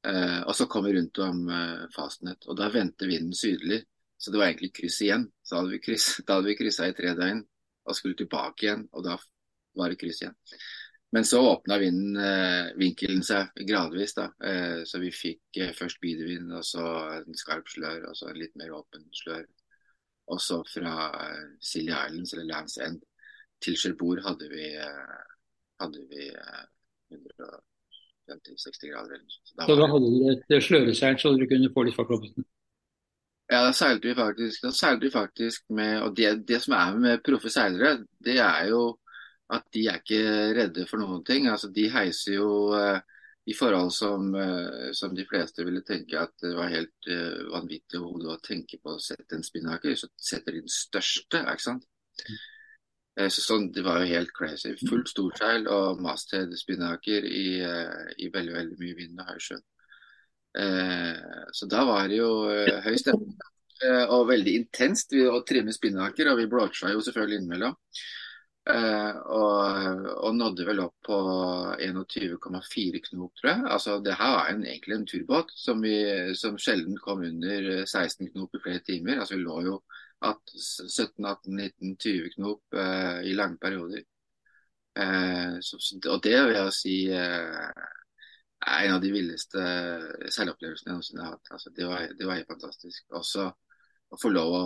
Eh, 0.08 0.40
og 0.40 0.56
så 0.58 0.66
kom 0.70 0.88
vi 0.88 0.96
rundt 0.96 1.22
om 1.22 1.46
eh, 1.46 1.86
Fastnet, 1.94 2.42
og 2.50 2.58
da 2.58 2.72
vendte 2.74 3.06
vinden 3.06 3.38
sydlig. 3.38 3.84
Så 4.18 4.34
det 4.34 4.42
var 4.42 4.48
egentlig 4.48 4.72
kryss 4.74 4.98
igjen. 5.06 5.28
Så 5.46 5.60
hadde 5.60 5.76
vi, 5.76 5.98
da 6.26 6.40
hadde 6.40 6.50
vi 6.50 6.58
kryssa 6.58 6.90
i 6.90 6.98
tre 6.98 7.14
døgn 7.14 7.44
og 7.88 7.96
skulle 7.96 8.18
tilbake 8.18 8.66
igjen, 8.66 8.84
og 8.92 9.06
da 9.06 9.16
var 9.78 9.92
det 9.92 9.98
kryss 10.00 10.22
igjen. 10.22 10.36
Men 11.16 11.24
så 11.24 11.40
åpna 11.40 11.78
vinden 11.80 12.16
eh, 12.20 12.74
vinkelen 12.76 13.22
seg 13.24 13.54
gradvis, 13.68 14.12
da. 14.18 14.26
Eh, 14.44 14.82
så 14.84 15.00
vi 15.00 15.08
fikk 15.14 15.56
eh, 15.56 15.72
først 15.76 16.02
bidevind, 16.02 16.52
og 16.52 16.66
så 16.68 16.84
en 17.22 17.38
skarp 17.38 17.70
slør, 17.72 18.10
og 18.10 18.18
så 18.18 18.28
en 18.28 18.40
litt 18.40 18.52
mer 18.60 18.74
åpen 18.76 19.06
slør. 19.16 19.46
Og 20.28 20.42
så 20.44 20.60
fra 20.68 20.92
Silly 21.64 21.94
Islands, 21.94 22.34
eller 22.34 22.50
Lands 22.50 22.76
End, 22.84 23.00
til 23.64 23.78
Cherbourg 23.80 24.20
hadde 24.22 24.50
vi, 24.52 24.66
hadde 25.80 26.04
vi 26.10 26.28
150-60 27.08 28.84
eh, 28.84 28.90
grader. 28.92 29.24
Så 29.28 29.56
da, 29.56 29.66
så 29.66 29.78
da 29.80 29.88
hadde 29.94 30.12
dere 30.12 30.60
et 30.60 30.68
sløreseil 30.68 31.18
så 31.20 31.32
dere 31.34 31.48
kunne 31.50 31.72
få 31.74 31.86
litt 31.88 31.96
på 31.96 32.06
båten? 32.10 32.46
Ja, 33.48 33.62
da 33.64 33.72
seilte 33.72 34.10
vi 34.10 34.14
faktisk, 34.14 34.62
da 34.62 34.70
seilte 34.76 35.06
vi 35.06 35.10
faktisk 35.10 35.70
med 35.72 36.02
Og 36.04 36.16
det, 36.16 36.32
det, 36.48 36.60
som 36.62 36.74
er 36.76 36.98
med 37.00 37.22
proffe 37.24 37.50
seilere, 37.50 38.02
det 38.24 38.36
er 38.44 38.66
jo 38.68 38.98
at 39.48 39.64
de 39.72 39.86
er 39.88 40.02
ikke 40.02 40.24
redde 40.58 40.84
for 40.88 41.00
noen 41.00 41.22
ting. 41.24 41.48
Altså, 41.48 41.70
de 41.72 41.86
heiser 41.88 42.34
jo 42.34 42.50
uh, 42.76 42.98
i 43.48 43.54
forhold 43.56 43.94
som, 43.96 44.26
uh, 44.36 44.90
som, 44.92 45.14
de 45.16 45.24
fleste 45.24 45.64
ville 45.64 45.80
tenke 45.88 46.20
at 46.20 46.34
det 46.44 46.52
var 46.58 46.68
helt 46.68 47.08
uh, 47.08 47.48
vanvittig 47.54 48.02
hode 48.02 48.28
å 48.34 48.42
tenke 48.44 48.76
på 48.82 48.92
å 48.92 49.00
sette 49.00 49.38
en 49.38 49.46
spinnaker. 49.46 49.96
Så 49.96 50.10
setter 50.20 50.52
de 50.52 50.66
den 50.66 50.74
største, 50.74 51.40
ikke 51.40 51.68
sant. 51.70 51.88
Så 53.18 53.42
sånn, 53.42 53.72
Det 53.74 53.82
var 53.82 53.98
jo 53.98 54.12
helt 54.12 54.30
crazy. 54.36 54.76
Fullt 54.86 55.08
storseil 55.10 55.64
og 55.72 55.98
masthead 56.04 56.52
spinnaker 56.54 57.24
i, 57.26 57.58
i 58.14 58.28
veldig 58.30 58.52
veldig 58.54 58.76
mye 58.78 58.98
vind 59.00 59.18
og 59.18 59.32
høy 59.32 59.40
sjø. 59.42 59.56
Eh, 60.56 61.16
så 61.52 61.68
da 61.70 61.84
var 61.88 62.08
det 62.08 62.20
jo 62.20 62.30
eh, 62.50 62.78
høy 62.84 62.96
stemning 63.00 63.34
eh, 63.84 64.04
og 64.06 64.28
veldig 64.30 64.54
intenst 64.62 65.12
å 65.12 65.42
trimme 65.48 65.74
spinnaker, 65.74 66.30
og 66.30 66.40
vi 66.40 66.48
blåsa 66.50 66.94
jo 66.94 67.04
selvfølgelig 67.04 67.42
innimellom. 67.42 67.76
Og, 68.68 70.02
og, 70.12 70.32
nådde 70.36 70.64
vel 70.68 70.82
opp 70.82 71.06
på 71.08 71.16
21,4 71.80 72.98
knop, 73.06 73.30
tror 73.38 73.48
jeg. 73.48 73.62
Altså, 73.64 73.94
det 74.04 74.18
her 74.18 74.34
var 74.34 74.50
en, 74.50 74.60
egentlig 74.66 74.98
en 74.98 75.06
turbåt 75.08 75.54
som, 75.56 75.80
vi, 75.80 75.94
som 76.36 76.58
sjelden 76.60 76.98
kom 77.00 77.22
under 77.24 77.70
16 77.86 78.28
knop 78.34 78.58
i 78.58 78.60
flere 78.66 78.82
timer. 78.84 79.22
Altså, 79.22 79.38
vi 79.38 79.46
lå 79.46 79.62
jo 79.70 79.78
17-18-19-20 80.20 82.34
knop 82.34 82.74
eh, 82.74 83.20
i 83.30 83.34
lange 83.34 83.56
perioder. 83.62 84.02
Eh, 84.98 85.58
så, 85.60 85.76
og 86.10 86.22
det 86.24 86.36
vil 86.36 86.56
jeg 86.58 86.72
si 86.74 87.10
eh, 87.14 87.70
er 88.66 88.86
en 88.86 88.96
av 88.96 89.02
de 89.02 89.10
villeste 89.14 89.64
seilopplevelsene 90.34 90.90
jeg 90.90 90.96
noensinne 90.96 91.24
har 91.24 91.36
hatt. 91.36 91.52
Altså, 91.54 91.70
det, 91.74 91.86
var, 91.86 92.08
det, 92.10 92.26
var, 92.26 92.40
helt 92.40 92.50
fantastisk. 92.50 93.04
Også 93.14 93.46
å 94.08 94.18
få 94.18 94.32
lov 94.32 94.56
å, 94.56 94.64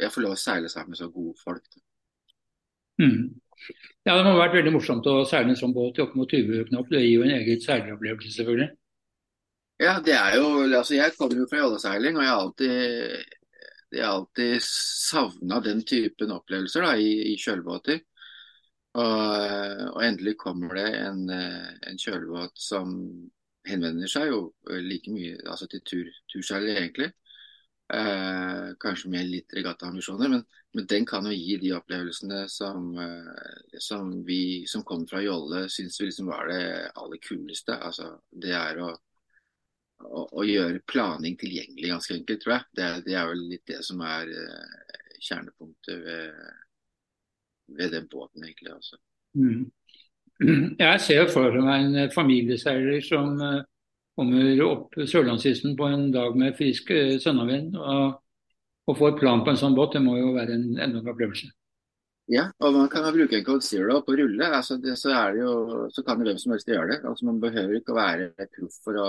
jeg 0.00 0.12
får 0.14 0.26
lov 0.26 0.36
å 0.36 0.40
seile 0.40 0.70
sammen 0.70 0.94
med 0.94 1.00
så 1.00 1.10
gode 1.10 1.34
folk. 1.42 1.66
Mm. 3.02 3.34
Ja, 4.06 4.14
Det 4.14 4.22
må 4.22 4.34
ha 4.34 4.44
vært 4.44 4.58
veldig 4.58 4.74
morsomt 4.76 5.06
å 5.10 5.24
seile 5.26 5.54
en 5.54 5.58
sånn 5.58 5.74
båt 5.74 5.98
i 5.98 6.04
opp 6.04 6.14
mot 6.18 6.30
20 6.30 6.68
knop. 6.70 6.90
Det 6.92 7.02
gir 7.02 7.18
jo 7.18 7.26
en 7.26 7.36
egen 7.38 7.62
seileropplevelse, 7.62 8.34
selvfølgelig. 8.36 8.70
Ja, 9.82 9.98
det 10.06 10.14
er 10.14 10.36
jo, 10.38 10.50
altså 10.68 10.94
Jeg 10.94 11.16
kommer 11.18 11.40
jo 11.40 11.48
fra 11.50 11.64
jolleseiling, 11.64 12.18
og 12.18 12.22
jeg 12.22 12.30
har 12.30 12.42
alltid, 12.44 13.38
jeg 13.94 14.04
har 14.04 14.18
alltid 14.20 14.66
savna 14.68 15.58
den 15.64 15.82
typen 15.82 16.34
opplevelser 16.36 16.86
da, 16.86 16.92
i, 16.94 17.32
i 17.32 17.38
kjølbåter. 17.40 18.04
Og, 18.94 19.80
og, 19.90 20.00
endelig 20.06 20.36
kommer 20.38 20.76
det 20.78 20.90
en, 21.00 21.24
eh, 21.34 21.70
en, 21.90 21.98
kjølebåt 21.98 22.60
som 22.62 22.92
henvender 23.66 24.10
seg 24.10 24.28
jo 24.30 24.40
like 24.70 25.10
mye 25.10 25.40
altså 25.50 25.66
til 25.70 25.82
tur, 25.88 26.10
turseiler, 26.30 26.78
egentlig. 26.78 27.10
Eh, 27.92 28.68
kanskje 28.80 29.10
med 29.12 29.26
litt 29.28 29.52
regattaambisjoner, 29.52 30.30
men, 30.32 30.44
men 30.72 30.86
den 30.88 31.04
kan 31.04 31.26
jo 31.28 31.34
gi 31.36 31.58
de 31.60 31.74
opplevelsene 31.76 32.44
som, 32.48 32.86
eh, 33.02 33.74
som 33.82 34.14
vi 34.24 34.64
som 34.70 34.86
kommer 34.88 35.10
fra 35.10 35.20
jolle, 35.20 35.66
syns 35.68 36.00
vi 36.00 36.08
liksom 36.08 36.30
var 36.30 36.48
det 36.48 36.62
aller 36.94 37.20
kuleste. 37.26 37.76
Altså, 37.76 38.08
det 38.30 38.54
er 38.56 38.80
å, 38.80 38.92
å, 40.06 40.24
å, 40.24 40.46
gjøre 40.48 40.84
planing 40.88 41.36
tilgjengelig, 41.40 41.90
ganske 41.92 42.16
enkelt, 42.16 42.44
tror 42.44 42.56
jeg. 42.56 42.70
Det, 42.78 42.90
det 43.10 43.18
er 43.20 43.30
vel 43.32 43.44
litt 43.50 43.66
det 43.68 43.82
som 43.84 44.00
er 44.06 44.32
eh, 44.32 44.94
kjernepunktet 45.28 46.06
ved 46.06 46.63
ved 47.68 47.92
den 47.94 48.08
båten, 48.10 48.44
egentlig. 48.44 48.72
Altså. 48.74 49.00
Mm. 49.38 49.70
Jeg 50.84 51.00
ser 51.00 51.30
for 51.32 51.60
meg 51.62 51.88
en 51.88 52.12
familieseiler 52.14 53.00
som 53.06 53.34
uh, 53.40 53.62
kommer 54.18 54.62
opp 54.66 54.98
Sørlandskysten 54.98 55.76
på 55.78 55.88
en 55.90 56.08
dag 56.14 56.36
med 56.38 56.56
frisk 56.58 56.90
uh, 56.94 57.16
sønnavind. 57.22 57.76
Og, 57.78 58.20
og 58.88 58.98
får 58.98 59.18
plan 59.20 59.44
på 59.44 59.54
en 59.54 59.60
sånn 59.60 59.76
båt, 59.76 59.96
det 59.96 60.04
må 60.04 60.18
jo 60.18 60.34
være 60.36 60.58
en 60.58 60.72
enorm 60.76 61.12
opplevelse. 61.14 61.52
Ja, 62.32 62.46
og 62.64 62.72
man 62.72 62.86
kan 62.88 63.04
bruke 63.12 63.36
en 63.36 63.44
code 63.44 63.64
zero 63.64 63.98
på 64.00 64.14
rulle. 64.16 64.46
Altså 64.48 64.78
det, 64.80 64.96
så, 64.96 65.12
jo, 65.36 65.88
så, 65.92 66.02
kan 66.02 66.20
jo 66.20 66.30
hvem 66.30 66.38
som 66.40 66.54
helst 66.54 66.68
gjøre 66.68 66.94
det. 66.94 67.00
Altså 67.04 67.26
Man 67.28 67.40
behøver 67.40 67.76
ikke 67.76 67.92
å 67.92 67.98
være 67.98 68.46
proff 68.56 68.78
for 68.86 69.00
å 69.00 69.08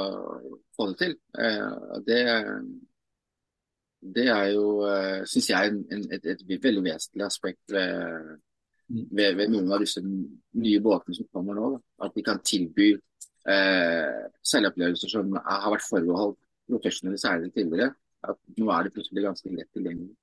få 0.75 0.89
det 0.89 0.97
til. 0.99 1.13
Eh, 1.39 2.01
det, 2.07 2.19
det 4.13 4.27
er 4.29 4.51
jo, 4.53 4.65
uh, 4.85 5.23
syns 5.29 5.49
jeg, 5.49 5.71
en, 5.93 6.03
et, 6.13 6.27
et, 6.35 6.43
veldig 6.63 6.83
vesentlig 6.85 7.25
aspekt 7.25 7.73
ved, 7.73 8.35
ved, 8.87 9.35
ved, 9.39 9.49
noen 9.49 9.71
av 9.73 9.81
disse 9.81 10.03
nye 10.05 10.81
båtene 10.83 11.17
som 11.17 11.29
kommer 11.33 11.57
nå. 11.57 11.71
Da. 11.75 11.81
At 12.07 12.17
de 12.17 12.23
kan 12.25 12.41
tilby 12.45 12.91
eh, 12.93 14.25
selvopplevelser 14.45 15.11
som 15.11 15.33
har 15.39 15.71
vært 15.73 15.87
forbeholdt 15.87 16.37
profesjonelle 16.69 17.21
seilere 17.21 17.53
tidligere. 17.55 17.93
At 18.25 18.37
nå 18.59 18.69
er 18.73 18.85
det 18.85 18.93
plutselig 18.95 19.25
ganske 19.25 19.53
lett 19.53 19.71
tilgjengelig. 19.73 20.13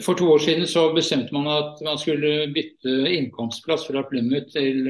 For 0.00 0.16
to 0.16 0.30
år 0.32 0.40
siden 0.40 0.64
så 0.68 0.86
bestemte 0.96 1.34
man 1.36 1.50
at 1.52 1.82
man 1.84 1.98
skulle 2.00 2.46
bytte 2.54 2.94
innkomstplass 3.12 3.84
fra 3.90 4.06
Plymouth 4.08 4.54
til, 4.54 4.88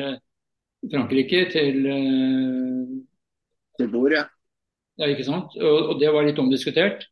Frankrike 0.93 1.49
til 1.51 1.83
Til 3.79 3.89
bord, 3.91 4.13
ja. 4.15 4.27
Ja, 5.01 5.09
ikke 5.09 5.25
sant? 5.25 5.57
Og, 5.57 5.79
og, 5.89 5.95
det 5.99 6.11
var 6.13 6.27
litt 6.27 6.39
omdiskutert. 6.39 7.07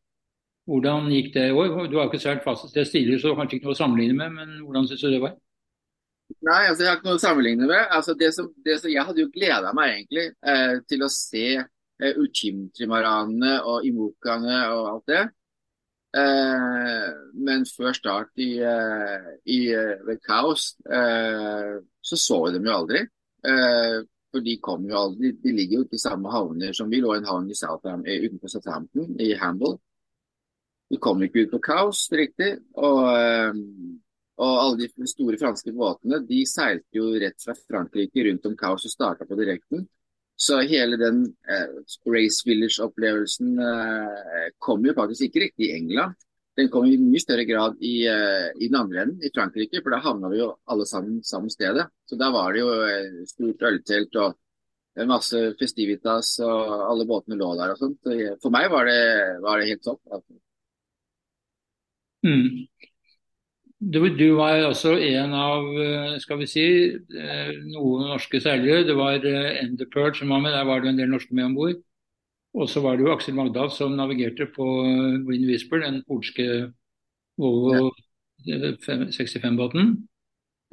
Hvordan 0.70 1.08
gikk 1.10 1.32
det 1.34 1.48
i 1.48 1.54
år? 1.56 1.86
Du 1.90 1.96
har 1.98 2.06
ikke 2.06 2.20
seilt 2.22 2.44
fastest 2.46 2.92
tidligere, 2.94 3.18
så 3.18 3.34
kanskje 3.34 3.58
ikke 3.58 3.66
noe 3.66 3.74
å 3.74 3.80
sammenligne 3.80 4.14
med, 4.18 4.36
men 4.36 4.60
hvordan 4.62 4.86
syns 4.86 5.02
du 5.02 5.08
det 5.10 5.22
var? 5.24 5.34
Nei, 6.46 6.60
altså 6.68 6.84
jeg 6.84 6.90
har 6.92 7.00
ikke 7.00 7.08
noe 7.08 7.18
å 7.18 7.24
sammenligne 7.24 7.66
med. 7.66 7.82
Altså 7.96 8.14
det 8.18 8.30
som, 8.36 8.46
det 8.64 8.76
som, 8.78 8.92
jeg 8.92 9.06
hadde 9.08 9.24
jo 9.24 9.32
gleda 9.34 9.74
meg 9.74 9.96
egentlig 9.96 10.28
eh, 10.52 10.76
til 10.86 11.02
å 11.02 11.10
se 11.10 11.44
eh, 11.58 12.20
Uchim-trimaranene 12.22 13.56
og 13.66 13.88
Imokaene 13.88 14.60
og 14.76 14.88
alt 14.92 15.10
det. 15.10 15.24
Eh, 16.20 17.08
men 17.48 17.66
før 17.66 17.98
start 17.98 18.42
i, 18.42 18.52
eh, 18.62 19.28
i 19.50 19.60
eh, 19.74 19.92
ved 20.06 20.22
Kaos 20.26 20.72
eh, 20.86 21.76
så 22.02 22.22
så 22.28 22.40
vi 22.46 22.54
dem 22.56 22.70
jo 22.70 22.78
aldri. 22.78 23.04
Eh, 23.46 23.98
for 24.30 24.46
de 24.46 24.56
kom 24.62 24.86
jo 24.86 24.98
aldri, 25.02 25.34
de 25.42 25.52
ligger 25.54 25.80
jo 25.80 25.84
ikke 25.88 25.98
i 25.98 26.06
samme 26.06 26.30
havner 26.30 26.74
som 26.76 26.90
vi 26.90 27.02
lå 27.02 27.16
i 27.16 27.20
en 27.20 27.30
havn 27.30 27.50
i 27.50 27.58
Southam, 27.58 28.06
eh, 28.06 28.22
utenfor 28.26 28.54
Southampton, 28.54 29.16
i 29.18 29.32
Hamble. 29.38 29.80
Vi 30.90 30.98
kom 30.98 31.22
ikke 31.22 31.44
ut 31.44 31.52
på 31.54 31.62
Kaos, 31.62 32.06
riktig. 32.12 32.50
Og, 32.74 33.00
eh, 33.14 33.60
og, 34.40 34.52
alle 34.64 34.88
de 34.88 35.08
store 35.10 35.38
franske 35.38 35.72
båtene 35.76 36.22
de 36.26 36.42
seilte 36.48 36.98
jo 36.98 37.12
rett 37.22 37.38
fra 37.44 37.54
Frankrike 37.54 38.26
rundt 38.26 38.48
om 38.50 38.56
Kaos 38.58 38.88
og 38.88 38.94
starta 38.94 39.28
på 39.28 39.38
direkten. 39.38 39.86
Så 40.40 40.62
hele 40.64 40.96
den 40.96 41.24
eh, 41.52 41.68
Race 42.08 42.46
Village-opplevelsen 42.48 43.58
eh, 43.60 44.46
kom 44.58 44.86
jo 44.88 44.96
faktisk 44.96 45.26
ikke 45.26 45.42
riktig 45.44 45.68
i 45.68 45.74
England. 45.76 46.16
Den 46.56 46.70
kom 46.72 46.86
i 46.88 46.96
mye 46.98 47.20
større 47.20 47.44
grad 47.48 47.76
i, 47.84 48.06
eh, 48.08 48.48
i 48.56 48.70
den 48.70 48.78
andre 48.80 49.02
enden, 49.04 49.20
i 49.20 49.30
Frankrike, 49.34 49.82
for 49.84 49.92
da 49.92 50.00
havna 50.00 50.30
vi 50.32 50.40
jo 50.40 50.48
alle 50.72 50.86
sammen 50.88 51.20
samme 51.28 51.52
stedet. 51.52 51.84
Så 52.08 52.16
da 52.20 52.30
var 52.32 52.56
det 52.56 52.64
jo 52.64 52.72
uh, 52.72 53.20
stort 53.28 53.66
øltelt 53.68 54.16
og 54.20 54.38
en 55.00 55.12
masse 55.12 55.44
festivitas, 55.60 56.32
og 56.42 56.72
alle 56.88 57.06
båtene 57.08 57.38
lå 57.38 57.52
der 57.60 57.76
og 57.76 57.84
sånt. 57.84 58.10
For 58.42 58.52
meg 58.52 58.72
var 58.72 58.88
det, 58.88 59.02
var 59.44 59.60
det 59.60 59.68
helt 59.70 59.84
topp. 59.86 60.02
Mm. 62.26 62.66
Du, 63.80 64.02
du, 64.12 64.26
var 64.36 64.66
også 64.66 64.92
en 65.00 65.32
av 65.32 65.68
eh, 65.80 66.18
skal 66.20 66.42
vi 66.42 66.48
si, 66.50 66.64
noen 67.70 68.10
norske 68.10 68.42
seilere. 68.44 68.84
Det 68.84 68.96
var 68.98 69.24
Ender 69.24 69.78
the 69.80 69.88
Pearl 69.88 70.12
som 70.16 70.34
var 70.34 70.42
med, 70.44 70.52
der 70.52 70.68
var 70.68 70.82
det 70.82 70.92
en 70.92 71.00
del 71.00 71.08
norske 71.12 71.34
med 71.34 71.48
om 71.48 71.56
bord. 71.56 71.80
Og 72.60 72.68
så 72.68 72.82
var 72.84 72.98
det 72.98 73.06
jo 73.06 73.12
Aksel 73.14 73.36
Magdal 73.38 73.70
som 73.72 73.96
navigerte 73.96 74.50
på 74.52 74.66
Wind 75.28 75.46
Whisper, 75.48 75.80
den 75.84 76.02
polske 76.08 76.46
Volvo 77.40 77.92
65-båten. 78.46 80.08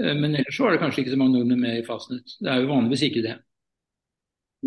Eh, 0.01 0.15
men 0.15 0.35
ellers 0.35 0.59
var 0.59 0.71
det 0.71 0.81
kanskje 0.81 1.03
ikke 1.03 1.15
så 1.15 1.21
mange 1.21 1.37
nordmenn 1.37 1.61
med 1.61 1.79
i 1.79 1.85
Fastnet. 1.85 2.37
Det 2.39 2.51
er 2.51 2.61
jo 2.61 2.71
vanligvis 2.71 3.05
ikke 3.09 3.23
det. 3.25 3.37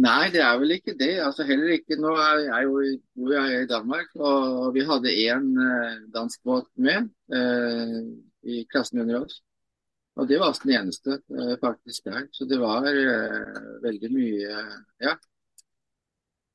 Nei, 0.01 0.31
det 0.33 0.41
er 0.41 0.57
vel 0.61 0.77
ikke 0.77 0.95
det. 0.97 1.17
Altså 1.21 1.45
heller 1.49 1.75
ikke. 1.75 1.99
Nå 2.01 2.15
er 2.17 2.45
jeg 2.47 2.67
jo 2.69 2.83
hvor 3.21 3.35
jeg 3.37 3.65
i 3.65 3.69
Danmark, 3.69 4.13
og 4.17 4.73
vi 4.75 4.85
hadde 4.89 5.15
én 5.27 5.49
eh, 5.67 5.97
dansk 6.15 6.43
båt 6.47 6.69
med 6.81 7.11
eh, 7.37 7.97
i 8.49 8.63
klassen 8.71 9.03
under 9.03 9.25
oss. 9.25 9.41
Og 10.17 10.29
det 10.29 10.39
var 10.41 10.57
den 10.63 10.73
eneste 10.79 11.19
eh, 11.19 11.57
faktisk 11.61 12.09
der. 12.09 12.29
Så 12.33 12.49
det 12.49 12.61
var 12.61 12.89
eh, 12.89 13.61
veldig 13.85 14.13
mye 14.15 14.63
Ja, 15.05 15.17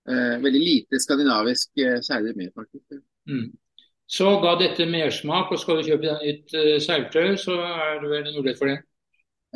eh, 0.09 0.35
veldig 0.41 0.63
lite 0.63 1.01
skandinavisk 1.01 1.77
eh, 1.85 1.99
seiler 2.01 2.33
med, 2.37 2.49
faktisk. 2.55 2.97
Mm. 3.29 3.53
Så 4.07 4.35
ga 4.41 4.53
dette 4.59 4.85
mersmak, 4.85 5.51
og 5.51 5.59
skal 5.59 5.79
du 5.79 5.87
kjøpe 5.87 6.17
nytt 6.21 6.53
uh, 6.53 6.75
seiltøy, 6.77 7.31
så 7.41 7.55
er 7.57 8.03
det 8.03 8.09
vel 8.11 8.27
en 8.27 8.35
mulighet 8.35 8.59
for 8.59 8.69
det? 8.69 8.83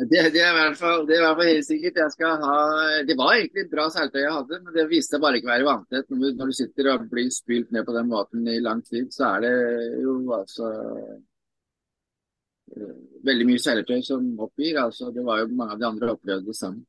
Det, 0.00 0.20
det, 0.32 0.40
er 0.40 0.52
i 0.54 0.56
hvert 0.56 0.78
fall, 0.78 1.02
det 1.08 1.16
er 1.16 1.20
i 1.20 1.24
hvert 1.24 1.38
fall 1.38 1.48
helt 1.50 1.66
sikkert. 1.66 1.98
Jeg 2.00 2.12
skal 2.14 2.44
ha, 2.44 2.58
det 3.04 3.16
var 3.18 3.34
egentlig 3.36 3.64
et 3.66 3.72
bra 3.72 3.84
seiltøy 3.92 4.20
jeg 4.22 4.32
hadde, 4.32 4.60
men 4.64 4.76
det 4.76 4.84
viste 4.88 5.16
seg 5.16 5.24
bare 5.24 5.40
ikke 5.40 5.48
å 5.50 5.52
være 5.52 5.66
vanntett. 5.68 6.06
Når, 6.14 6.36
når, 6.38 6.52
du 6.52 6.56
sitter 6.56 6.88
og 6.92 7.08
blir 7.10 7.28
spylt 7.34 7.74
ned 7.74 7.84
på 7.88 7.96
den 7.96 8.08
måten 8.08 8.46
i 8.48 8.62
lang 8.64 8.80
tid, 8.86 9.10
så 9.12 9.22
er 9.34 9.44
det 9.44 9.52
jo 10.00 10.14
altså 10.36 10.70
uh, 12.76 12.94
veldig 13.28 13.48
mye 13.50 13.64
seilertøy 13.66 14.00
som 14.06 14.30
oppgir. 14.46 14.78
Altså, 14.84 15.10
det 15.12 15.26
var 15.26 15.42
jo 15.42 15.50
mange 15.52 15.76
av 15.76 15.82
de 15.82 15.88
andre 15.90 16.14
opplevde 16.14 16.48
det 16.48 16.56
samme. 16.56 16.82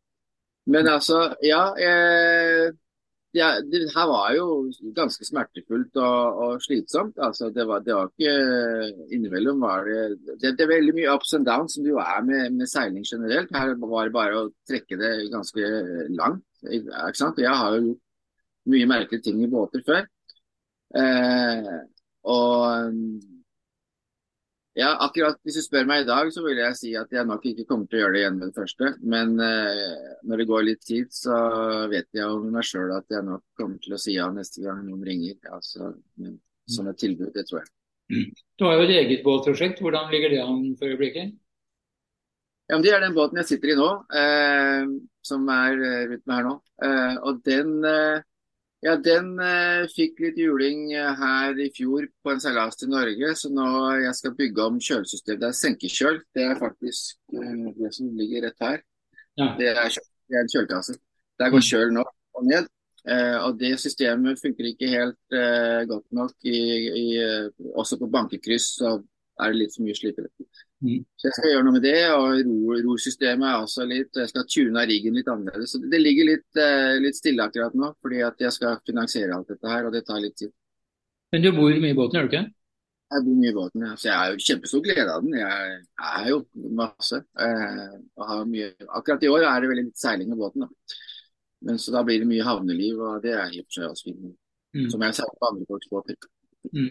Men 0.71 0.87
altså, 0.87 1.19
ja. 1.43 1.63
Jeg, 1.81 2.71
ja, 3.35 3.47
det 3.63 3.85
her 3.93 4.07
var 4.09 4.33
jo 4.35 4.45
ganske 4.95 5.25
smertefullt 5.25 5.95
og, 6.03 6.39
og 6.43 6.63
slitsomt. 6.63 7.19
Altså, 7.23 7.49
det, 7.55 7.63
var, 7.67 7.83
det 7.85 7.95
var 7.95 8.09
ikke 8.11 8.33
Innimellom 9.15 9.63
var 9.63 9.87
det, 9.87 10.35
det, 10.41 10.53
det 10.59 10.65
er 10.65 10.71
veldig 10.73 10.95
mye 10.97 11.13
ups 11.15 11.33
and 11.37 11.47
downs 11.47 11.77
som 11.77 11.85
det 11.85 11.93
jo 11.93 12.01
er 12.03 12.25
med, 12.27 12.57
med, 12.57 12.69
seiling 12.71 13.07
generelt. 13.07 13.53
Her 13.55 13.75
var 13.79 14.09
det 14.09 14.15
bare 14.15 14.41
å 14.41 14.49
trekke 14.67 14.99
det 14.99 15.13
ganske 15.31 15.73
langt. 16.17 16.43
Ikke 16.67 17.15
sant? 17.17 17.39
Jeg 17.39 17.55
har 17.63 17.77
jo 17.77 17.85
gjort 17.85 18.07
mye 18.71 18.89
merkelige 18.91 19.25
ting 19.29 19.39
i 19.45 19.49
båter 19.51 19.85
før. 19.87 20.03
Eh, 20.99 21.71
og 22.27 23.30
ja, 24.77 24.93
akkurat 25.03 25.39
Hvis 25.43 25.57
du 25.59 25.63
spør 25.65 25.87
meg 25.89 26.03
i 26.03 26.07
dag, 26.07 26.29
så 26.31 26.43
vil 26.45 26.61
jeg 26.61 26.77
si 26.79 26.93
at 26.95 27.11
jeg 27.11 27.27
nok 27.27 27.43
ikke 27.49 27.65
kommer 27.67 27.89
til 27.89 27.99
å 27.99 28.03
gjøre 28.05 28.15
det 28.15 28.21
igjen 28.21 28.37
med 28.39 28.51
det 28.51 28.59
første. 28.61 28.93
Men 29.03 29.33
eh, 29.43 30.15
når 30.23 30.41
det 30.41 30.47
går 30.47 30.63
litt 30.67 30.85
tid, 30.87 31.11
så 31.11 31.35
vet 31.91 32.07
jeg 32.15 32.27
om 32.27 32.47
meg 32.53 32.67
sjøl 32.67 32.93
at 32.95 33.11
jeg 33.11 33.27
nok 33.27 33.43
kommer 33.59 33.83
til 33.83 33.97
å 33.97 33.99
si 33.99 34.15
ja 34.15 34.29
neste 34.31 34.63
gang 34.63 34.79
noen 34.85 35.03
ringer. 35.07 35.37
Altså, 35.51 35.91
som 36.71 36.87
et 36.87 36.99
tilbud, 37.03 37.33
det 37.35 37.45
tror 37.49 37.63
jeg. 37.63 37.71
Du 38.59 38.65
har 38.67 38.79
jo 38.79 38.87
et 38.87 38.95
eget 39.01 39.23
båtprosjekt. 39.25 39.83
Hvordan 39.83 40.11
ligger 40.11 40.33
det 40.33 40.41
an 40.43 40.73
for 40.79 40.91
øyeblikket? 40.91 41.35
Ja, 42.71 42.77
men 42.77 42.83
Det 42.83 42.91
er 42.95 43.01
den 43.03 43.15
båten 43.15 43.39
jeg 43.41 43.49
sitter 43.49 43.73
i 43.73 43.75
nå, 43.75 43.87
eh, 44.15 44.91
som 45.27 45.47
er 45.51 45.73
eh, 45.75 46.03
rundt 46.13 46.27
meg 46.29 46.37
her 46.37 46.45
nå. 46.47 46.53
Eh, 46.87 47.15
og 47.27 47.41
den 47.43 47.73
eh, 47.83 48.23
ja, 48.81 48.95
Den 48.97 49.35
eh, 49.37 49.83
fikk 49.93 50.19
litt 50.23 50.39
juling 50.41 50.87
eh, 50.95 51.11
her 51.19 51.59
i 51.61 51.67
fjor 51.75 52.07
på 52.23 52.33
en 52.33 52.41
seilas 52.41 52.79
til 52.79 52.89
Norge. 52.89 53.33
Så 53.37 53.51
nå 53.53 53.67
jeg 54.01 54.13
skal 54.17 54.35
bygge 54.37 54.65
om 54.65 54.79
kjølesystem. 54.81 55.37
Det 55.41 55.49
er 55.51 55.57
senkekjøl. 55.59 56.21
Det 56.33 56.47
er 56.49 56.57
faktisk 56.57 57.19
eh, 57.37 57.67
det 57.77 57.93
som 57.97 58.09
ligger 58.17 58.47
rett 58.47 58.65
her. 58.65 58.81
Ja. 59.37 59.51
Det, 59.59 59.69
er, 59.69 59.99
det, 60.01 60.35
er, 60.35 60.41
en 60.41 60.53
kjølekasse. 60.55 60.97
Der 61.39 61.53
går 61.53 61.65
kjøl 61.67 61.93
nå 61.93 62.05
og 62.37 62.47
ned. 62.47 62.69
Eh, 63.01 63.37
og 63.41 63.57
det 63.57 63.75
systemet 63.81 64.41
funker 64.41 64.67
ikke 64.69 64.89
helt 64.89 65.37
eh, 65.37 65.85
godt 65.89 66.07
nok. 66.13 66.33
I, 66.45 66.59
i, 67.03 67.05
eh, 67.21 67.69
også 67.77 67.97
på 68.01 68.09
bankekryss 68.13 68.75
så 68.81 68.97
er 69.41 69.51
det 69.53 69.59
litt 69.59 69.75
for 69.75 69.85
mye 69.85 69.97
slipere. 69.97 70.29
Mm. 70.81 71.01
Så 71.17 71.27
jeg 71.27 71.35
skal 71.37 71.53
gjøre 71.53 71.65
noe 71.67 71.75
med 71.75 71.85
det, 71.85 71.97
og 72.13 72.79
rosystemet 72.85 73.47
er 73.47 73.65
også 73.65 73.85
litt 73.89 74.17
Jeg 74.17 74.31
skal 74.31 74.47
tune 74.49 74.85
riggen 74.89 75.17
litt 75.17 75.29
annerledes. 75.29 75.75
Så 75.75 75.81
det 75.91 76.01
ligger 76.01 76.29
litt, 76.31 76.47
uh, 76.57 76.95
litt, 77.01 77.17
stille 77.17 77.45
akkurat 77.45 77.75
nå, 77.77 77.91
fordi 78.01 78.23
at 78.25 78.41
jeg 78.41 78.55
skal 78.55 78.81
finansiere 78.87 79.35
alt 79.35 79.53
dette 79.53 79.69
her, 79.73 79.87
og 79.87 79.95
det 79.95 80.05
tar 80.07 80.23
litt 80.23 80.37
tid. 80.41 80.53
Men 81.31 81.45
du 81.45 81.51
bor 81.55 81.69
mye 81.71 81.93
i 81.93 81.97
båten, 81.97 82.17
gjør 82.17 82.27
du 82.27 82.33
ikke? 82.33 82.47
Jeg 83.11 83.25
bor 83.27 83.39
mye 83.39 83.51
i 83.51 83.55
båten, 83.55 83.85
ja. 83.87 83.93
Så 83.99 84.07
jeg 84.07 84.17
har 84.17 84.31
jo 84.31 84.43
kjempestor 84.47 84.83
glede 84.85 85.13
av 85.13 85.23
den. 85.25 85.37
Jeg 85.39 85.79
er 86.09 86.27
jo 86.31 86.41
masse. 86.79 87.21
Mye. 88.51 88.69
Akkurat 88.87 89.23
i 89.25 89.31
år 89.31 89.47
er 89.47 89.63
det 89.63 89.71
veldig 89.71 89.87
litt 89.89 89.99
seiling 89.99 90.31
med 90.31 90.39
båten, 90.39 90.63
da. 90.63 90.99
Men 91.67 91.77
så 91.81 91.93
da 91.93 92.01
blir 92.07 92.21
det 92.23 92.29
mye 92.29 92.45
havneliv, 92.45 93.01
og 93.03 93.19
det 93.23 93.35
er 93.35 93.51
i 93.51 93.61
og 93.61 93.67
for 93.67 93.77
seg 93.77 93.89
også 93.89 94.07
fint. 94.07 94.31
Mm. 94.71 94.87
Som 94.93 95.03
jeg 95.05 95.17
seiler 95.17 95.35
på 95.37 95.49
andre 95.49 95.67
folks 95.69 95.89
båter. 95.91 96.29
Mm. 96.71 96.89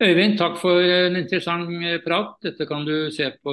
Øyvind, 0.00 0.38
takk 0.40 0.54
for 0.56 0.80
en 0.80 1.12
interessant 1.16 1.68
eh, 1.84 2.00
prat. 2.00 2.32
Dette 2.40 2.66
kan 2.66 2.86
du 2.88 3.10
se 3.12 3.30
på 3.44 3.52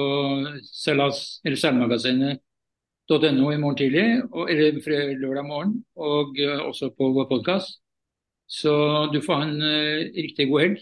selvmagasinet.no 0.64 3.50
i 3.52 3.58
morgen 3.60 3.76
tidlig, 3.76 4.22
eller 4.48 4.80
lørdag 5.20 5.44
morgen, 5.44 5.84
og 5.96 6.38
eh, 6.40 6.58
også 6.70 6.88
på 6.96 7.12
vår 7.12 7.28
podkast. 7.28 7.80
Så 8.48 8.72
du 9.12 9.20
får 9.20 9.34
ha 9.34 9.42
en 9.44 9.60
uh, 9.60 10.08
riktig 10.16 10.48
god 10.48 10.60
helg. 10.62 10.78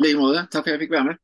I 0.00 0.02
like 0.06 0.16
måte. 0.16 0.48
Takk 0.48 0.64
for 0.64 0.70
at 0.70 0.74
jeg 0.78 0.82
fikk 0.86 0.96
være 0.96 1.08
med. 1.10 1.16